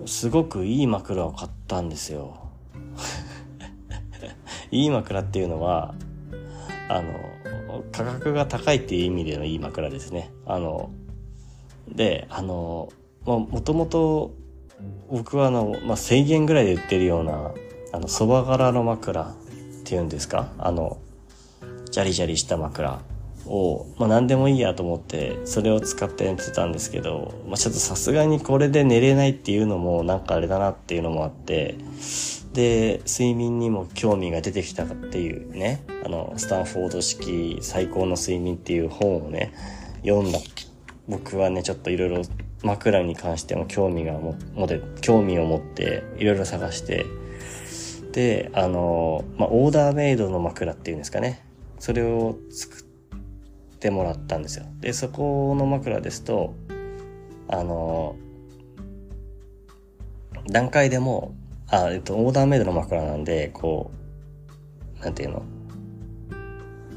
[0.06, 2.50] すごくいい枕を買ったんですよ。
[4.72, 5.96] いい枕っていうのは、
[6.88, 10.32] あの、価格が高いっていう意味でのいい枕ですね。
[10.46, 10.92] あの、
[11.90, 12.90] で、あの、
[13.26, 14.32] まあ、もともと
[15.10, 17.52] 僕はあの、まあ、1000円ぐらいで売ってるような、
[17.92, 19.36] あの、蕎麦柄の枕
[19.92, 20.54] ていうんですか？
[20.58, 21.00] あの、
[21.92, 23.02] ジャリジャリした枕
[23.46, 31.76] を、まあ、何でもいいやと思って、それを使って寝てたんですけど、まあ、ちょっとさすがにこれで寝れないっていうのも、なんかあれだなっていうのもあって、
[32.54, 39.54] で、睡眠にも興味が出てきたっていうね、あの、スタンフォード式最高の睡眠っていう本をね、
[40.06, 40.40] 読んだ。
[41.10, 42.22] 僕はね、ちょっといろいろ
[42.64, 47.06] 枕に関しても興味がも、もで、興味を持っていろいろ探して、
[48.12, 51.46] で、あの、まあ、オーダーメイドの枕っていうんですかね。
[51.80, 54.66] それを作ってもらったんですよ。
[54.80, 56.54] で、そこの枕ですと、
[57.48, 58.16] あの、
[60.50, 61.34] 段階でも、
[61.68, 63.92] あ、えっと、オーダーメイドの枕なんで、こ
[65.00, 65.44] う、なんていうの？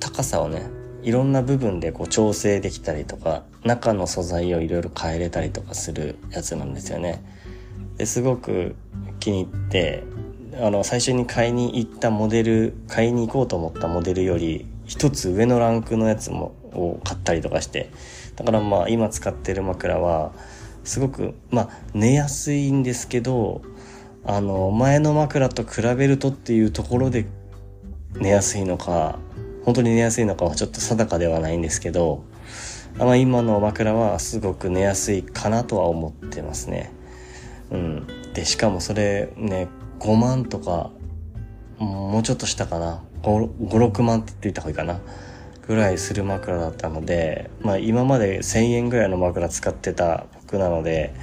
[0.00, 0.62] 高さをね、
[1.03, 7.22] いろんな部分でこう調整できたりとか、中の素材をいろいろ変えれたりとかするやつなんですよね。
[7.96, 8.77] ですごく
[9.20, 10.05] 気に入って、
[10.61, 17.90] あの、最初に買いに行ったモデル、買いに行こうと思ったモデルより、一つ上のランクのやつも、を買ったりとかして。
[18.37, 20.33] だからまあ今使ってる枕は、
[20.85, 23.62] すごく、まあ寝やすいんですけど、
[24.25, 27.27] あの、前の枕と比べるとっていうところで
[28.14, 29.19] 寝やすいのか、
[29.64, 32.25] 本当に寝やすいのかはちょっと定かではないんですけど、
[32.99, 36.93] まあ、今の枕はすごく寝やすいかなとは思ってますね。
[37.71, 38.07] うん。
[38.35, 40.90] で、しかもそれね、5万とか、
[41.78, 43.02] もうちょっとしたかな。
[43.22, 45.00] 5、5 6万って言っていた方がいいかな。
[45.66, 51.14] ぐらいする枕だったので、まあ今まで1000円ぐらいの枕使ってた僕なので、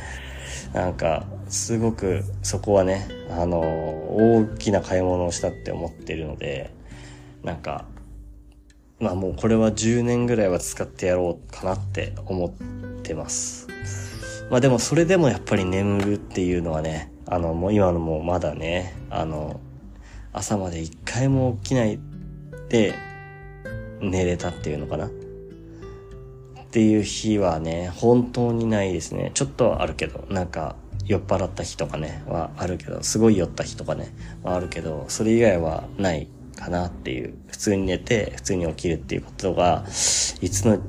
[0.74, 6.74] なんか、すごくそこはね、あの、大きな買い物をしたって思ってるので、
[7.44, 7.86] なんか、
[9.00, 13.68] まあもうこれは10年ぐらいは使ってやろうかなって思ってます。
[14.50, 19.62] まあでもそれでもやっぱり眠るっていうのはね、あのもう今のもまだね、あの、
[20.34, 21.98] 朝まで一回も起きない
[22.68, 22.94] で
[24.02, 25.08] 寝れたっていうのかな？
[25.08, 25.10] っ
[26.72, 29.32] ていう日はね、本当にないですね。
[29.34, 34.14] ちょっとはあるけど、なんか酔っ払った日とかね、はあるけど、すごい酔った日とかね、
[34.44, 39.92] はあるけど、それ以外はないかなっていう、普通に寝て、普通に起きるっていうことが、い
[40.50, 40.80] つの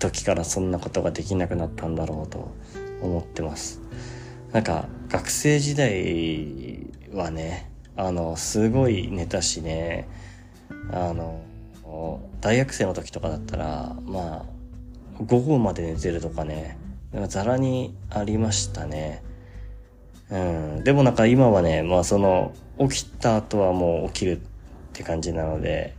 [0.00, 2.52] 時からそんなことができなくなったんだろうと
[3.00, 3.80] 思ってます。
[4.54, 10.06] なんか、学生時代はね、あの、すごい寝たしね、
[10.92, 11.42] あの、
[12.40, 14.44] 大学生の時とかだったら、まあ、
[15.26, 16.78] 午後まで寝てるとかね、
[17.26, 19.24] ざらにありましたね。
[20.30, 20.84] うん。
[20.84, 24.40] でもなんか今はね、まあその、起きた後はもう起きるっ
[24.92, 25.96] て感じなので、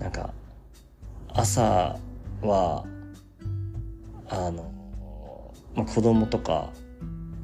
[0.00, 0.34] なんか、
[1.32, 1.96] 朝
[2.42, 2.84] は、
[4.28, 4.72] あの、
[5.76, 6.70] まあ、子供とか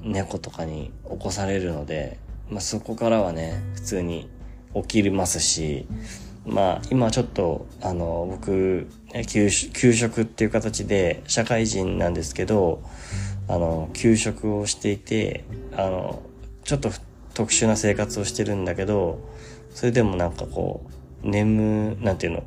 [0.03, 2.19] 猫とかに起こされるので、
[2.51, 4.29] まあ、そこからはね、普通に
[4.75, 5.87] 起きますし、
[6.47, 8.89] まあ、今ちょっと、あの、僕、
[9.29, 12.83] 給給食っていう形で、社会人なんですけど、
[13.49, 15.45] あの、給食をしていて、
[15.77, 16.23] あの、
[16.65, 16.91] ちょっと
[17.35, 19.21] 特殊な生活をしてるんだけど、
[19.75, 20.87] それでもなんかこ
[21.23, 22.43] う、眠、なんていうの、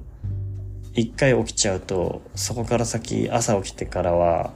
[0.96, 4.54] 一回起きちゃうと、そこから先、朝起きてからは、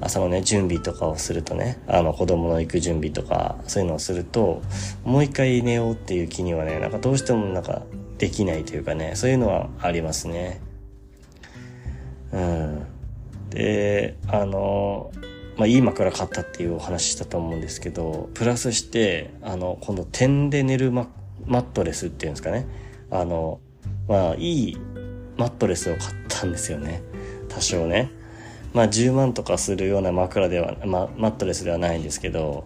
[0.00, 4.62] 朝のね、準備とかをするとね、あの、子供の行く準備とか、そういうのをすると、
[5.04, 7.82] もう一回寝ようっていう気にはね、なんかどうしてもなんか、
[8.18, 10.60] できないというかね、そういうのはありますね。
[12.32, 12.86] うん。
[13.50, 15.10] で、あの、
[15.56, 21.08] まあ、いい枕買ったっていうお話したと思うんですけど、プラスして、あの、この点で寝るマ
[21.46, 22.66] マットレスっていうんですかね。
[23.10, 23.60] あの、
[24.08, 24.76] まあ、いい
[25.36, 27.02] マットレスを買ったんですよね。
[27.48, 28.10] 多少ね。
[28.72, 32.64] まあ、10万とかするような枕では、ま、マットレスではないんですけど、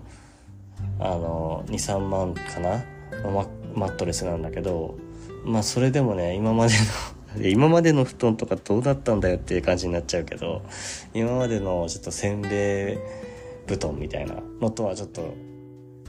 [0.98, 2.84] あの、2、3万かな？
[3.24, 4.96] ママットレスなんだけど、
[5.44, 6.78] まあ、それでもね、今までの
[7.42, 10.62] 今までの布団とかどうだったんだよっていう感じになっちゃうけど、
[11.14, 15.34] 今までのちょっとせんべい布団みたいなのとはちょっと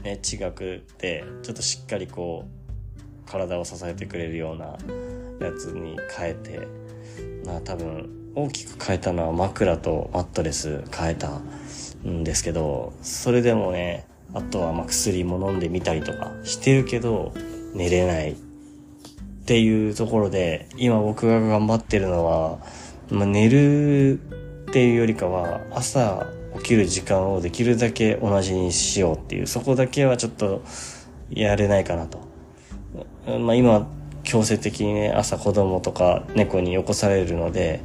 [0.02, 4.78] ね、違くて、ちょっとしっかりこう、体を支えてくれるような
[5.40, 6.68] やつに変えて、
[7.44, 11.40] まあ多分大きく変えたのは枕とマットレス変えた
[12.06, 17.32] んですけど、それでもね、あとはま薬も飲んでみたりとかしてるけど、
[17.74, 18.36] 寝れないっ
[19.46, 22.58] ていうところで、今僕が頑張ってるのは、
[23.10, 24.20] まあ、寝る
[24.68, 26.26] っていうよりかは、朝
[26.58, 30.62] 起きる時間をできるだけ同じにしようっていう、そこだけはちょっと
[31.30, 32.20] やれないかなと。
[33.38, 33.88] まあ、今
[34.30, 37.80] 強制的にね朝子供とか猫に起こされるので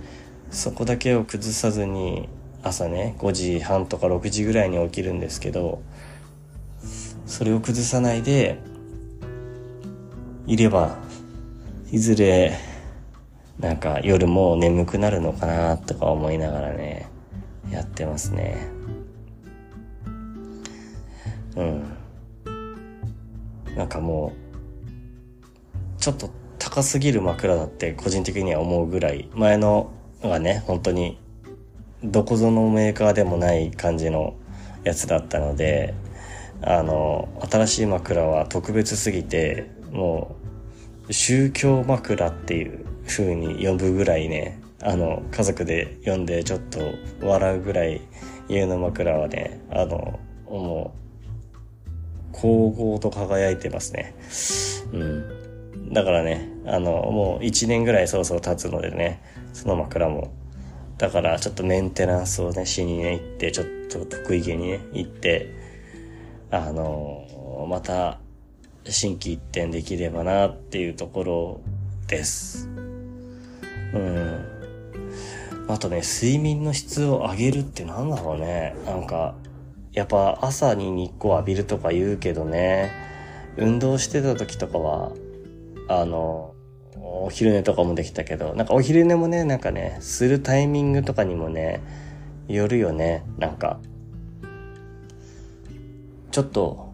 [0.51, 2.29] そこだけを崩さずに
[2.61, 5.81] 朝ね5時半とか6時ぐらいに起きるんですけど
[7.25, 8.59] それを崩さないで
[10.45, 10.99] いれば
[11.91, 12.59] いずれ
[13.57, 17.09] なんか夜も眠くなるのかなとか思いながらね
[17.71, 18.67] やってますね。
[21.55, 21.83] うん。
[23.75, 24.44] なんかもう
[26.05, 29.89] ちょっと高すぎる枕だって個人的には思うぐらい、前の
[30.21, 31.17] がね、本当に
[32.03, 34.35] どこぞのメーカーでもない感じの
[34.83, 35.95] やつだったので、
[36.61, 40.35] あの、新しい枕は特別すぎて、も
[41.09, 46.81] う、宗教枕っていう風に呼ぶぐらいね、あの、家族で呼んでちょっと
[47.25, 47.99] 笑うぐらい
[48.47, 50.93] 家の枕はね、あの、も
[52.31, 54.13] う、光合と輝いてますね。
[54.93, 55.34] うん。
[55.91, 59.21] だからね、あの、もう1年ぐらいそろそろ経つのでね、
[59.53, 60.33] その枕も。
[60.97, 65.49] だからちょっとメンテナンスをね、しにね、行って、ちょっと得意げにね、行って、
[66.51, 68.19] あの、また、
[68.87, 71.61] 心機一転できればなっていうところ
[72.07, 72.69] です。
[73.93, 74.55] うん。
[75.67, 78.75] あとね、睡眠の質を上げるってなんだろうね。
[78.85, 79.35] なんか、
[79.93, 82.91] やっぱ朝に日光浴びるとか言うけどね、
[83.57, 85.11] 運動してた時とかは、
[85.87, 86.53] あの、
[86.97, 91.81] お昼寝とかもできたけど、なんかお昼寝もね、なんかね、するタイミングとかにもね、
[92.47, 93.79] よるよね、なんか。
[96.31, 96.93] ちょっと、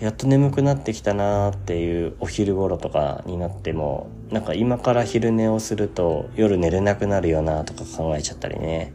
[0.00, 8.92] やっと眠くなってきたなーっていうお昼頃とかになっても、なんか今から昼寝をすると夜寝れなくなるよなとか考えちゃったりね、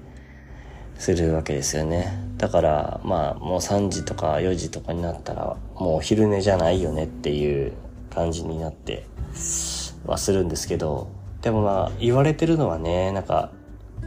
[0.98, 2.18] するわけですよね。
[2.38, 7.74] だからまあもう3時とか4時とかになったらもうお昼寝じゃないよねっていう
[8.10, 9.06] 感じになって
[10.06, 11.10] はするんですけど、
[11.42, 13.52] でもまあ言われてるのはね、なんか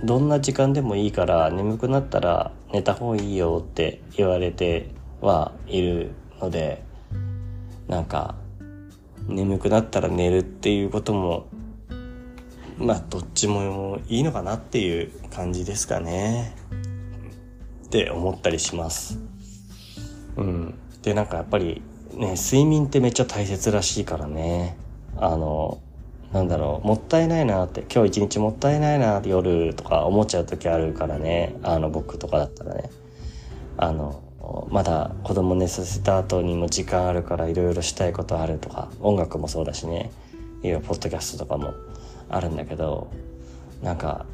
[0.04, 4.88] どんな時間でもいいから眠くなったら寝た方がいいよって言われて
[5.20, 6.82] はいるので、
[7.88, 8.36] なんか、
[9.26, 11.48] 眠くなったら寝るっていうことも、
[12.80, 16.56] まあ、どっちもいいのかなっていう感じですかね。
[17.84, 19.18] って思ったりします。
[20.36, 20.74] うん。
[21.02, 21.82] で、なんかやっぱり、
[22.14, 24.78] ね、睡眠ってめっちゃ大切らしいからね。
[25.16, 25.78] あの、
[26.32, 31.56] なんだろう、もったいないなって、今日一日もったいないなって夜とか思っちゃう時あるからね。
[31.62, 32.90] あの、僕とかだったらね。
[33.76, 34.22] あの、
[34.70, 40.10] まだ子供寝させた後にも時間あるからいろいろしたいことあるとか音楽もそうだしね
[40.62, 41.74] いろいろポッドキャストとかも
[42.30, 43.10] あるんだけど
[43.82, 44.26] なんか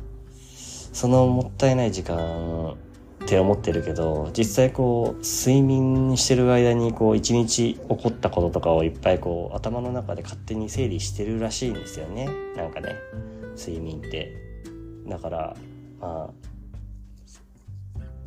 [0.92, 2.76] そのもったいない時間
[3.24, 12.28] って思ってるけど実際こう睡眠してる間にこう一日起こったこととかをいっぱいこう頭の中で勝手に整理してるらしいんですよね。
[12.56, 12.94] なんかね
[13.56, 14.32] 睡眠って。
[15.08, 15.56] だから
[16.00, 16.46] まあ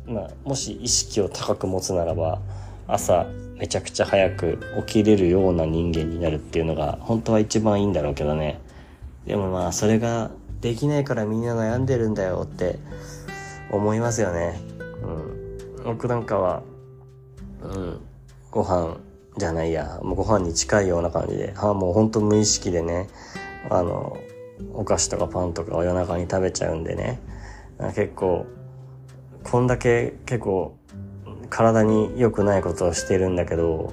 [0.06, 2.40] まあ、もし意識を高く持つならば
[2.88, 8.60] 朝めちゃくちゃ早く起きれるような人間になるっていうのが本当は一番いいんだろうけどね。
[9.30, 12.80] でもまあそれができないからみんな悩んでるんだよって
[13.70, 14.60] 思いますよね。
[15.04, 15.84] うん。
[15.84, 16.64] 僕なんかは
[17.62, 18.00] うん。
[18.50, 18.96] ご飯
[19.38, 20.00] じゃないや。
[20.02, 21.52] もうご飯に近いような感じで。
[21.52, 23.08] はもうほんと無意識でね
[23.70, 24.16] あの
[24.74, 27.20] お菓子とかパンとかを夜中に食べちゃうんでね。
[27.94, 28.46] 結構
[29.44, 30.76] こんだけ結構
[31.50, 33.92] 体に良くないことをしてるんだけど、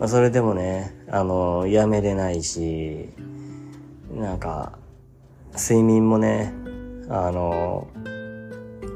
[0.00, 3.10] まあ、それでもね、あの、やめれないし、
[4.14, 4.78] なんか、
[5.54, 6.52] 睡眠もね、
[7.08, 7.88] あの、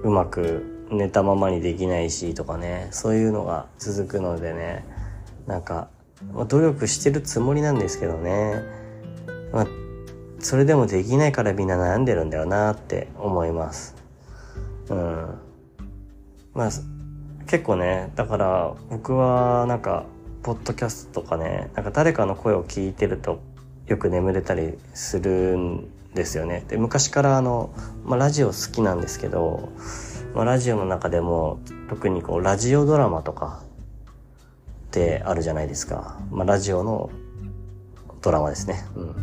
[0.04, 4.84] うまく寝たままにできないしとかね、そういうのが続くのでね、
[5.46, 5.88] なんか、
[6.32, 8.62] まあ、努力してるつもりなんですけどね、
[9.52, 9.66] まあ、
[10.38, 13.96] それでもできないからみんな悩んでるんだよなって思います。
[14.88, 15.38] うん。
[16.54, 16.70] まあ、
[17.46, 20.04] 結構ね、だから僕はなんか、
[20.42, 23.40] ポッドキャストとかね、なんか誰かの声を聞いてると
[23.89, 26.64] よく眠れたりするんですよね。
[26.68, 27.70] で、昔からあの、
[28.05, 29.70] まあラジオ好きなんですけど、
[30.34, 31.59] まあラジオの中でも
[31.89, 33.62] 特にこうラジオドラマとか
[34.89, 36.20] ってあるじゃないですか。
[36.30, 37.11] まあラジオの
[38.20, 38.86] ドラマですね。
[38.95, 39.14] うん。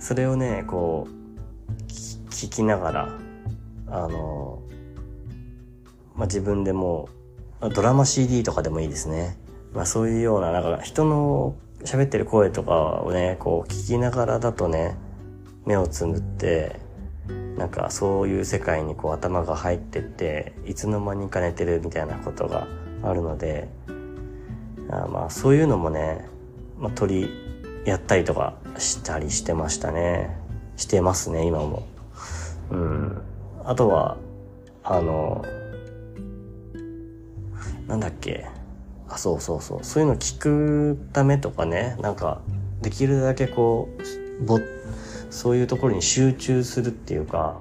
[0.00, 1.82] それをね、こう、
[2.30, 3.18] 聞きながら、
[3.88, 4.62] あの、
[6.14, 7.08] まあ、自分でも、
[7.60, 9.36] ドラマ CD とかでもいいですね。
[9.74, 14.96] まあそういうような、なんか人の喋ってる声とかをね、こう聞きながらだとね、
[15.66, 16.80] 目をつむって、
[17.56, 22.66] なんかそういう世界にこう頭が入ってって、いつの間にか寝てるみたいなことが
[23.02, 23.68] あるので、
[24.90, 26.26] あまあそういうのもね、
[26.78, 27.48] まあ取り、
[27.84, 30.36] やったりとかしたりしてましたね。
[30.76, 31.86] してますね、今も。
[32.70, 33.22] うん。
[33.64, 34.16] あとは、
[34.84, 35.44] あの、
[37.86, 38.46] なんだっけ。
[39.08, 39.78] あ、そうそうそう。
[39.82, 42.40] そういうの聞くためとかね、なんか、
[42.82, 43.88] できるだけこ
[44.40, 44.58] う、ぼ、
[45.30, 47.60] そういうところに集中するっていうか、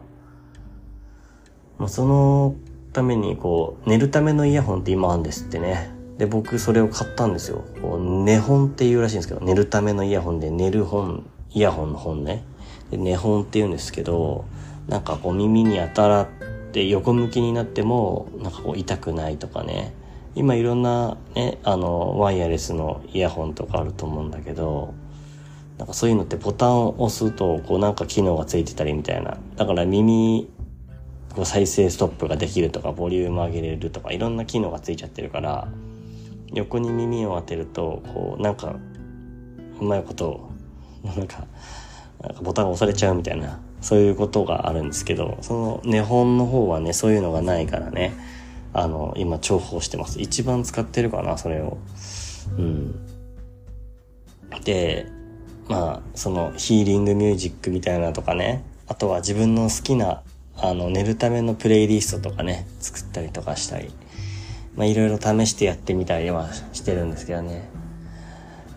[1.78, 2.56] もうその
[2.93, 5.91] ためにこう、寝るためのイヤホンって今あるんですってね。
[6.18, 7.64] で、僕それを買ったんですよ。
[7.82, 12.43] こう寝本っていうらしいんですけど、寝るためのイヤホンで寝る本、イヤホンの本ね。
[12.89, 14.45] で、寝本って言うんですけど、
[14.88, 16.28] なんかこう耳に当たらっ
[16.72, 19.93] て横向きになってもなんかこう痛くないとかね
[20.38, 24.94] 今いろんなねあのワイヤレスのイヤホンとかあると思うんだけど
[25.78, 29.38] なんかそういうのってボタンを押すとこうなんか機能がついてたりみたいな。
[29.56, 30.50] だから耳
[31.36, 35.68] こう再生ストップができるとかボリューム上げれるとかいろんな機能がついちゃってるから
[36.54, 38.76] 横に耳を当てるとこうなんか
[39.80, 40.50] うまいこと
[41.04, 41.46] なんか
[42.22, 48.14] なんかボタンが押されちゃうみたいなそういうことがあるんですけど、その根本の方はね、そういうのがないからね、
[48.74, 50.22] あの、今重宝してます。
[50.22, 51.78] 一番使ってるかな、それを。
[52.57, 52.95] うん。
[54.63, 55.07] で、
[55.68, 60.24] まあ、そのヒーリングミュージックみたいなとかね、あとは自分の好きな、
[60.55, 63.91] あの、寝るためのプレイリストとかね、作ったりとかしたり、
[64.76, 67.68] まあ、いろいろ試してやってみたりはしてるんですけどね。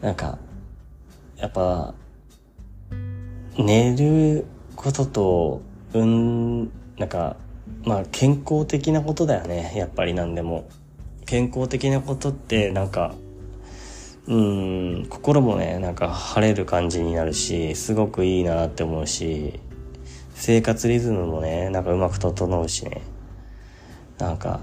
[0.01, 0.39] なんか、
[1.37, 1.95] やっぱ、
[3.59, 5.63] 寝ることと、
[5.93, 6.65] うん、
[6.99, 7.37] なんか、
[7.85, 9.73] まあ、健康的なことだよね。
[9.77, 10.69] やっぱり何でも。
[11.27, 13.15] 健康的なことって、なんか、
[14.27, 19.61] うん、心もね、なんか晴れる感じになるし、すごくいいなって思うし、
[20.35, 23.03] 生活リズムもね、なんかうまく整うしね。
[24.19, 24.61] なんか、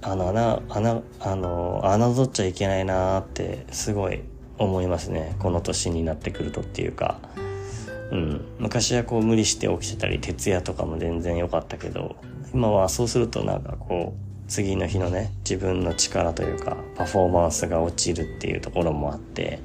[0.00, 4.22] あの、穴、穴、あの、侮っちゃいけないなって、すごい
[4.58, 5.36] 思いますね。
[5.38, 7.18] この年になってくるとっていうか。
[8.12, 8.40] うん。
[8.58, 12.16] 昔はこう無理して起きてたり、徹夜とかも全然良かったけど、
[12.54, 19.60] 今はそうするとなんかこう、次の日のね、自分の力というか、パフォーマンスが落ちるっていうところもあって、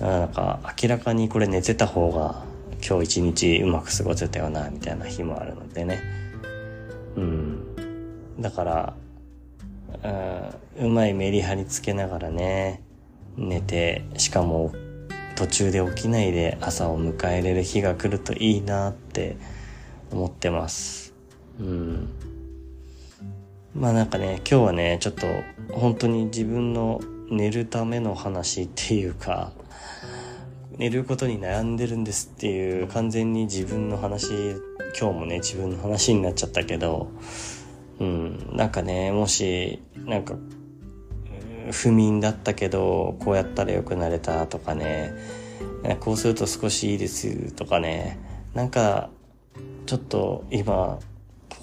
[0.00, 2.42] なんか明らかにこれ寝てた方が
[2.84, 6.00] 今日一日うまく過ごせたよな、みたいな日もあるのでね。
[7.16, 8.40] うん。
[8.40, 8.94] だから、
[10.80, 12.82] うまいメリハリつけながらね、
[13.36, 14.72] 寝て、しかも
[15.36, 19.36] 途中で起きないで朝を迎えれる日が来るといいなって
[20.10, 21.14] 思ってます。
[21.60, 22.08] うん。
[23.74, 25.26] まあなんかね、今日はね、ちょっと
[25.72, 29.52] 本当に自分の寝るための話っていうか、
[30.78, 34.30] 寝ることに悩んでるんですっていう完全に自分の話
[34.98, 37.10] 今日もね自分の話になっちゃったけど
[38.00, 40.34] うんなんかねもしなんか
[41.70, 45.14] 不眠だったけどこうやったら良くなれたとかね
[46.00, 48.18] こうすると少しいいですとかね
[48.54, 49.10] なんか
[49.86, 50.98] ちょっと今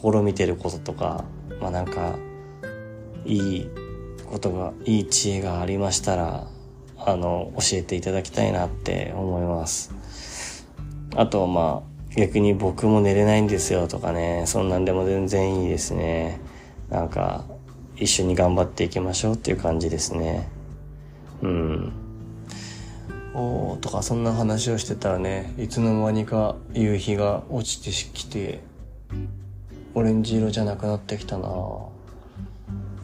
[0.02, 1.26] 試みてることとか
[1.60, 2.18] まあなんか
[3.26, 3.70] いい
[4.30, 6.48] ことがいい知恵がありましたら
[7.06, 10.66] あの、教えていただきたいなって思います。
[11.16, 16.40] あと、まあ、逆に僕も寝れないんですよとかね、そんなんでも全然いいですね。
[16.90, 17.46] なんか、
[18.00, 20.48] 一緒に頑張っていきましょうっていう感じですね。
[21.42, 21.92] うん。
[23.34, 28.62] おーとかそんな話をしてたらね、いつの間にか夕日が落ちてきて、
[29.94, 31.50] オレンジ色じゃなくなってきたな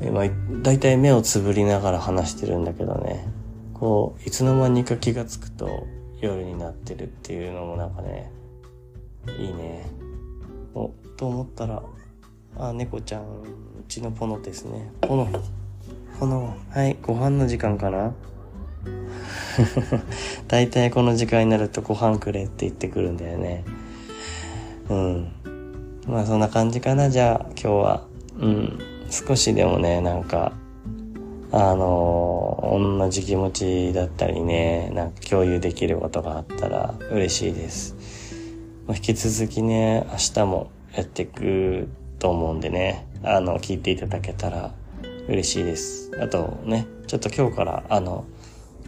[0.02, 0.26] え、まあ、
[0.62, 3.28] だいたい目をつぶりながら話してるんだけどね。
[3.76, 5.86] こういつの間にか気がつくと
[6.22, 8.32] 夜になってるっていうのもなんかね
[9.38, 9.86] いいね
[10.74, 11.84] おと思ったら
[12.58, 13.26] あ猫ちゃん
[13.88, 14.92] ちのポノですね。
[15.02, 15.28] ポノ。
[16.20, 16.56] ポノ。
[16.72, 16.98] はい。
[17.02, 18.14] ご飯の時間かな？
[20.48, 23.64] 大体この時間になるとご飯くれって言ってくるんだよね。
[24.90, 25.32] うん。
[26.08, 27.10] まあそんな感じかな。
[27.10, 28.04] じゃあ今日は。
[28.40, 28.80] うん。
[29.10, 30.52] 少しでもねなんか
[31.58, 37.96] あの、同じ気持ちだったりね、なんか共有できることがあったら嬉しいです。
[38.88, 41.88] まあ、引き続きね、明日もやっていく
[42.20, 44.73] と思うんでね、あの、聞いていただけたら
[45.28, 46.11] 嬉しいです。
[46.21, 48.26] あとね、ちょっと今日から、あの、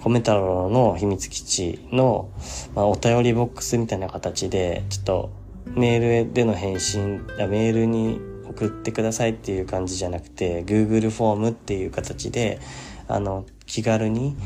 [0.01, 2.29] コメ太郎の秘密基地の、
[2.75, 5.29] まあ、お便りボックスみたいな形で、ちょっと
[5.65, 12.59] メールでの返信、メールに送ってくださいっていう感じじゃなくて、Google フォームっていう形で、
[13.07, 14.37] あの、気軽に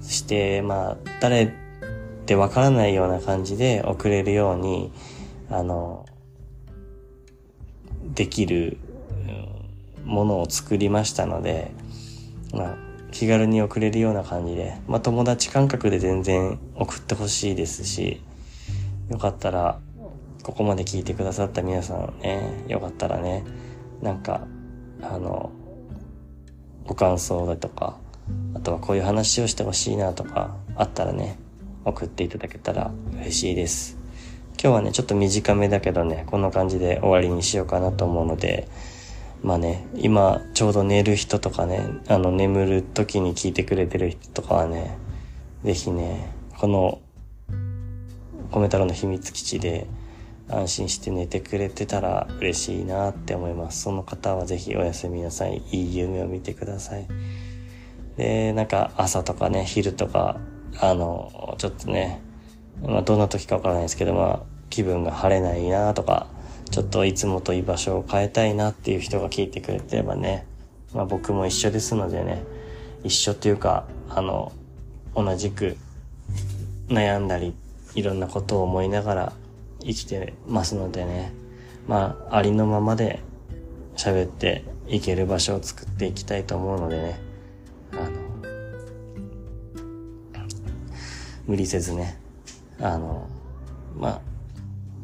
[0.00, 1.50] そして、まあ、誰っ
[2.26, 4.92] てわからないような感じで送れるように、
[5.50, 6.06] あの、
[8.14, 8.78] できる
[10.08, 11.70] ものを作りましたので、
[12.52, 12.76] まあ、
[13.12, 18.20] 気軽に送れるような感じで、まあ友達感覚で全然送ってほしいですし、
[19.10, 19.78] よかったら
[20.42, 23.44] ここまで聞いてくださった皆さんね、よかったらね、
[24.00, 24.46] なんか、
[25.02, 25.52] あの、
[26.86, 27.98] ご感想だとか、
[28.54, 31.38] あとはこういう話をしてほしいなとか、あったらね、
[31.84, 32.90] 送っていただけたら
[33.20, 33.98] 嬉しいです。
[34.52, 38.68] 今日はね、ちょっと短めだけどね、こんな感じで終わりにしようかなと思うので、
[39.42, 44.98] まあね、今ちょうど寝る人とかね、あの眠る時に聞いてくれてる人とかはね、
[45.64, 47.00] ぜひね、この、
[48.50, 49.86] コメ太郎の秘密基地で、
[50.50, 53.82] 安心して寝てくれてたら嬉しいなって思います。
[53.82, 55.62] その方はぜひおやすみなさい。
[55.70, 57.06] いい夢を見てください。
[58.16, 60.40] で、なんか朝とかね、昼とか、
[60.80, 62.22] あの、ちょっとね、
[62.82, 66.28] まあどんな時かわからないですけど、まあ気分が晴れないなとか、
[66.70, 70.46] ちょっといつもと居場所を変えたいなっていう人が聞いてくれてればね、
[70.94, 72.44] まあ僕も一緒ですのでね、
[73.04, 74.52] 一緒っていうか、あの、
[75.14, 75.76] 同じく
[76.88, 77.54] 悩んだり、
[77.94, 79.32] いろんなことを思いながら
[79.80, 81.32] 生きてますのでね、
[81.86, 83.20] まあ、ありのままで
[83.96, 87.20] 喋っていける場所を作っていきたいと思うのでね、
[87.92, 88.10] あの、
[91.46, 92.20] 無理せずね、
[92.80, 93.26] あの、
[93.96, 94.20] まあ、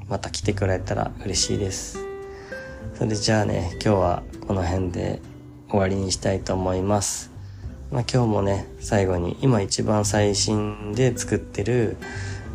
[0.08, 1.98] また来てくれたら嬉しいです。
[2.94, 5.20] それじゃあね、今日はこの辺で
[5.68, 7.30] 終わりにしたいと思います。
[7.90, 11.96] まあ、今日もね、最後に今一番最新で作ってる、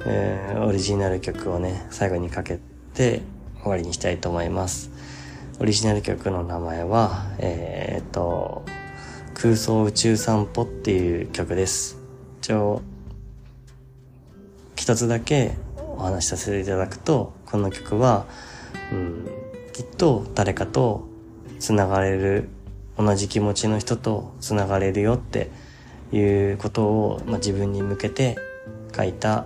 [0.06, 2.60] えー、オリジナル曲をね、最後にかけ
[2.94, 3.22] て
[3.62, 4.92] 終わりにしたいと思います。
[5.60, 8.64] オリジナル曲の名前は、えー、っと、
[9.34, 11.98] 空想宇宙散歩っていう曲です。
[12.42, 12.82] 一応、
[14.76, 18.26] 一つだけお話しさせていただくと、この曲は、
[18.92, 19.28] うん、
[19.74, 21.08] きっと誰かと
[21.60, 22.50] 繋がれる、
[22.98, 25.50] 同じ気持ちの人と繋がれるよって
[26.12, 28.38] いうことを、まあ、自分に向けて
[28.96, 29.46] 書いた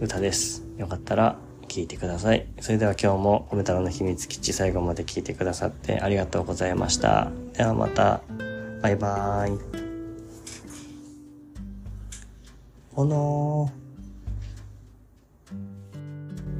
[0.00, 0.64] 歌です。
[0.76, 1.36] よかったら
[1.68, 2.46] 聞いてください。
[2.60, 7.30] それでは今日もコメ太郎の秘密基地最後まで聞いてくださってありがとうございました。
[7.52, 8.22] ではまた、
[8.82, 9.58] バイバーイ。
[12.94, 13.70] おの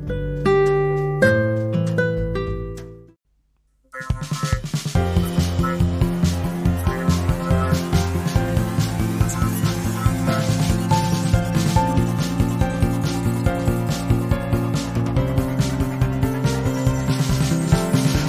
[0.07, 0.47] ー。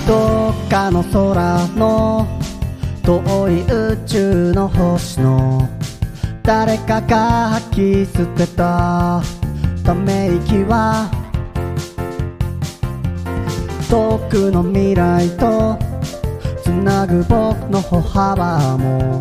[0.08, 2.28] どっかの空の
[3.04, 5.70] 遠い宇宙の星の
[6.42, 9.22] 誰かが吐き捨てた
[9.84, 11.19] ため息は
[13.90, 15.80] 遠くの未来と
[16.64, 19.20] つなぐ僕の歩幅も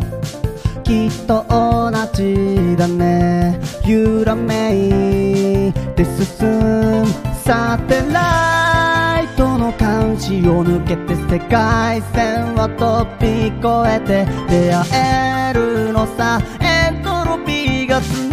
[0.83, 3.59] きっと同じだね。
[3.85, 7.05] 揺らめいて進む。
[7.43, 16.39] サテライトの監視を抜けて世界線を飛び越えて出会えるのさ。
[16.61, 18.28] エントロピーがつない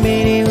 [0.00, 0.41] many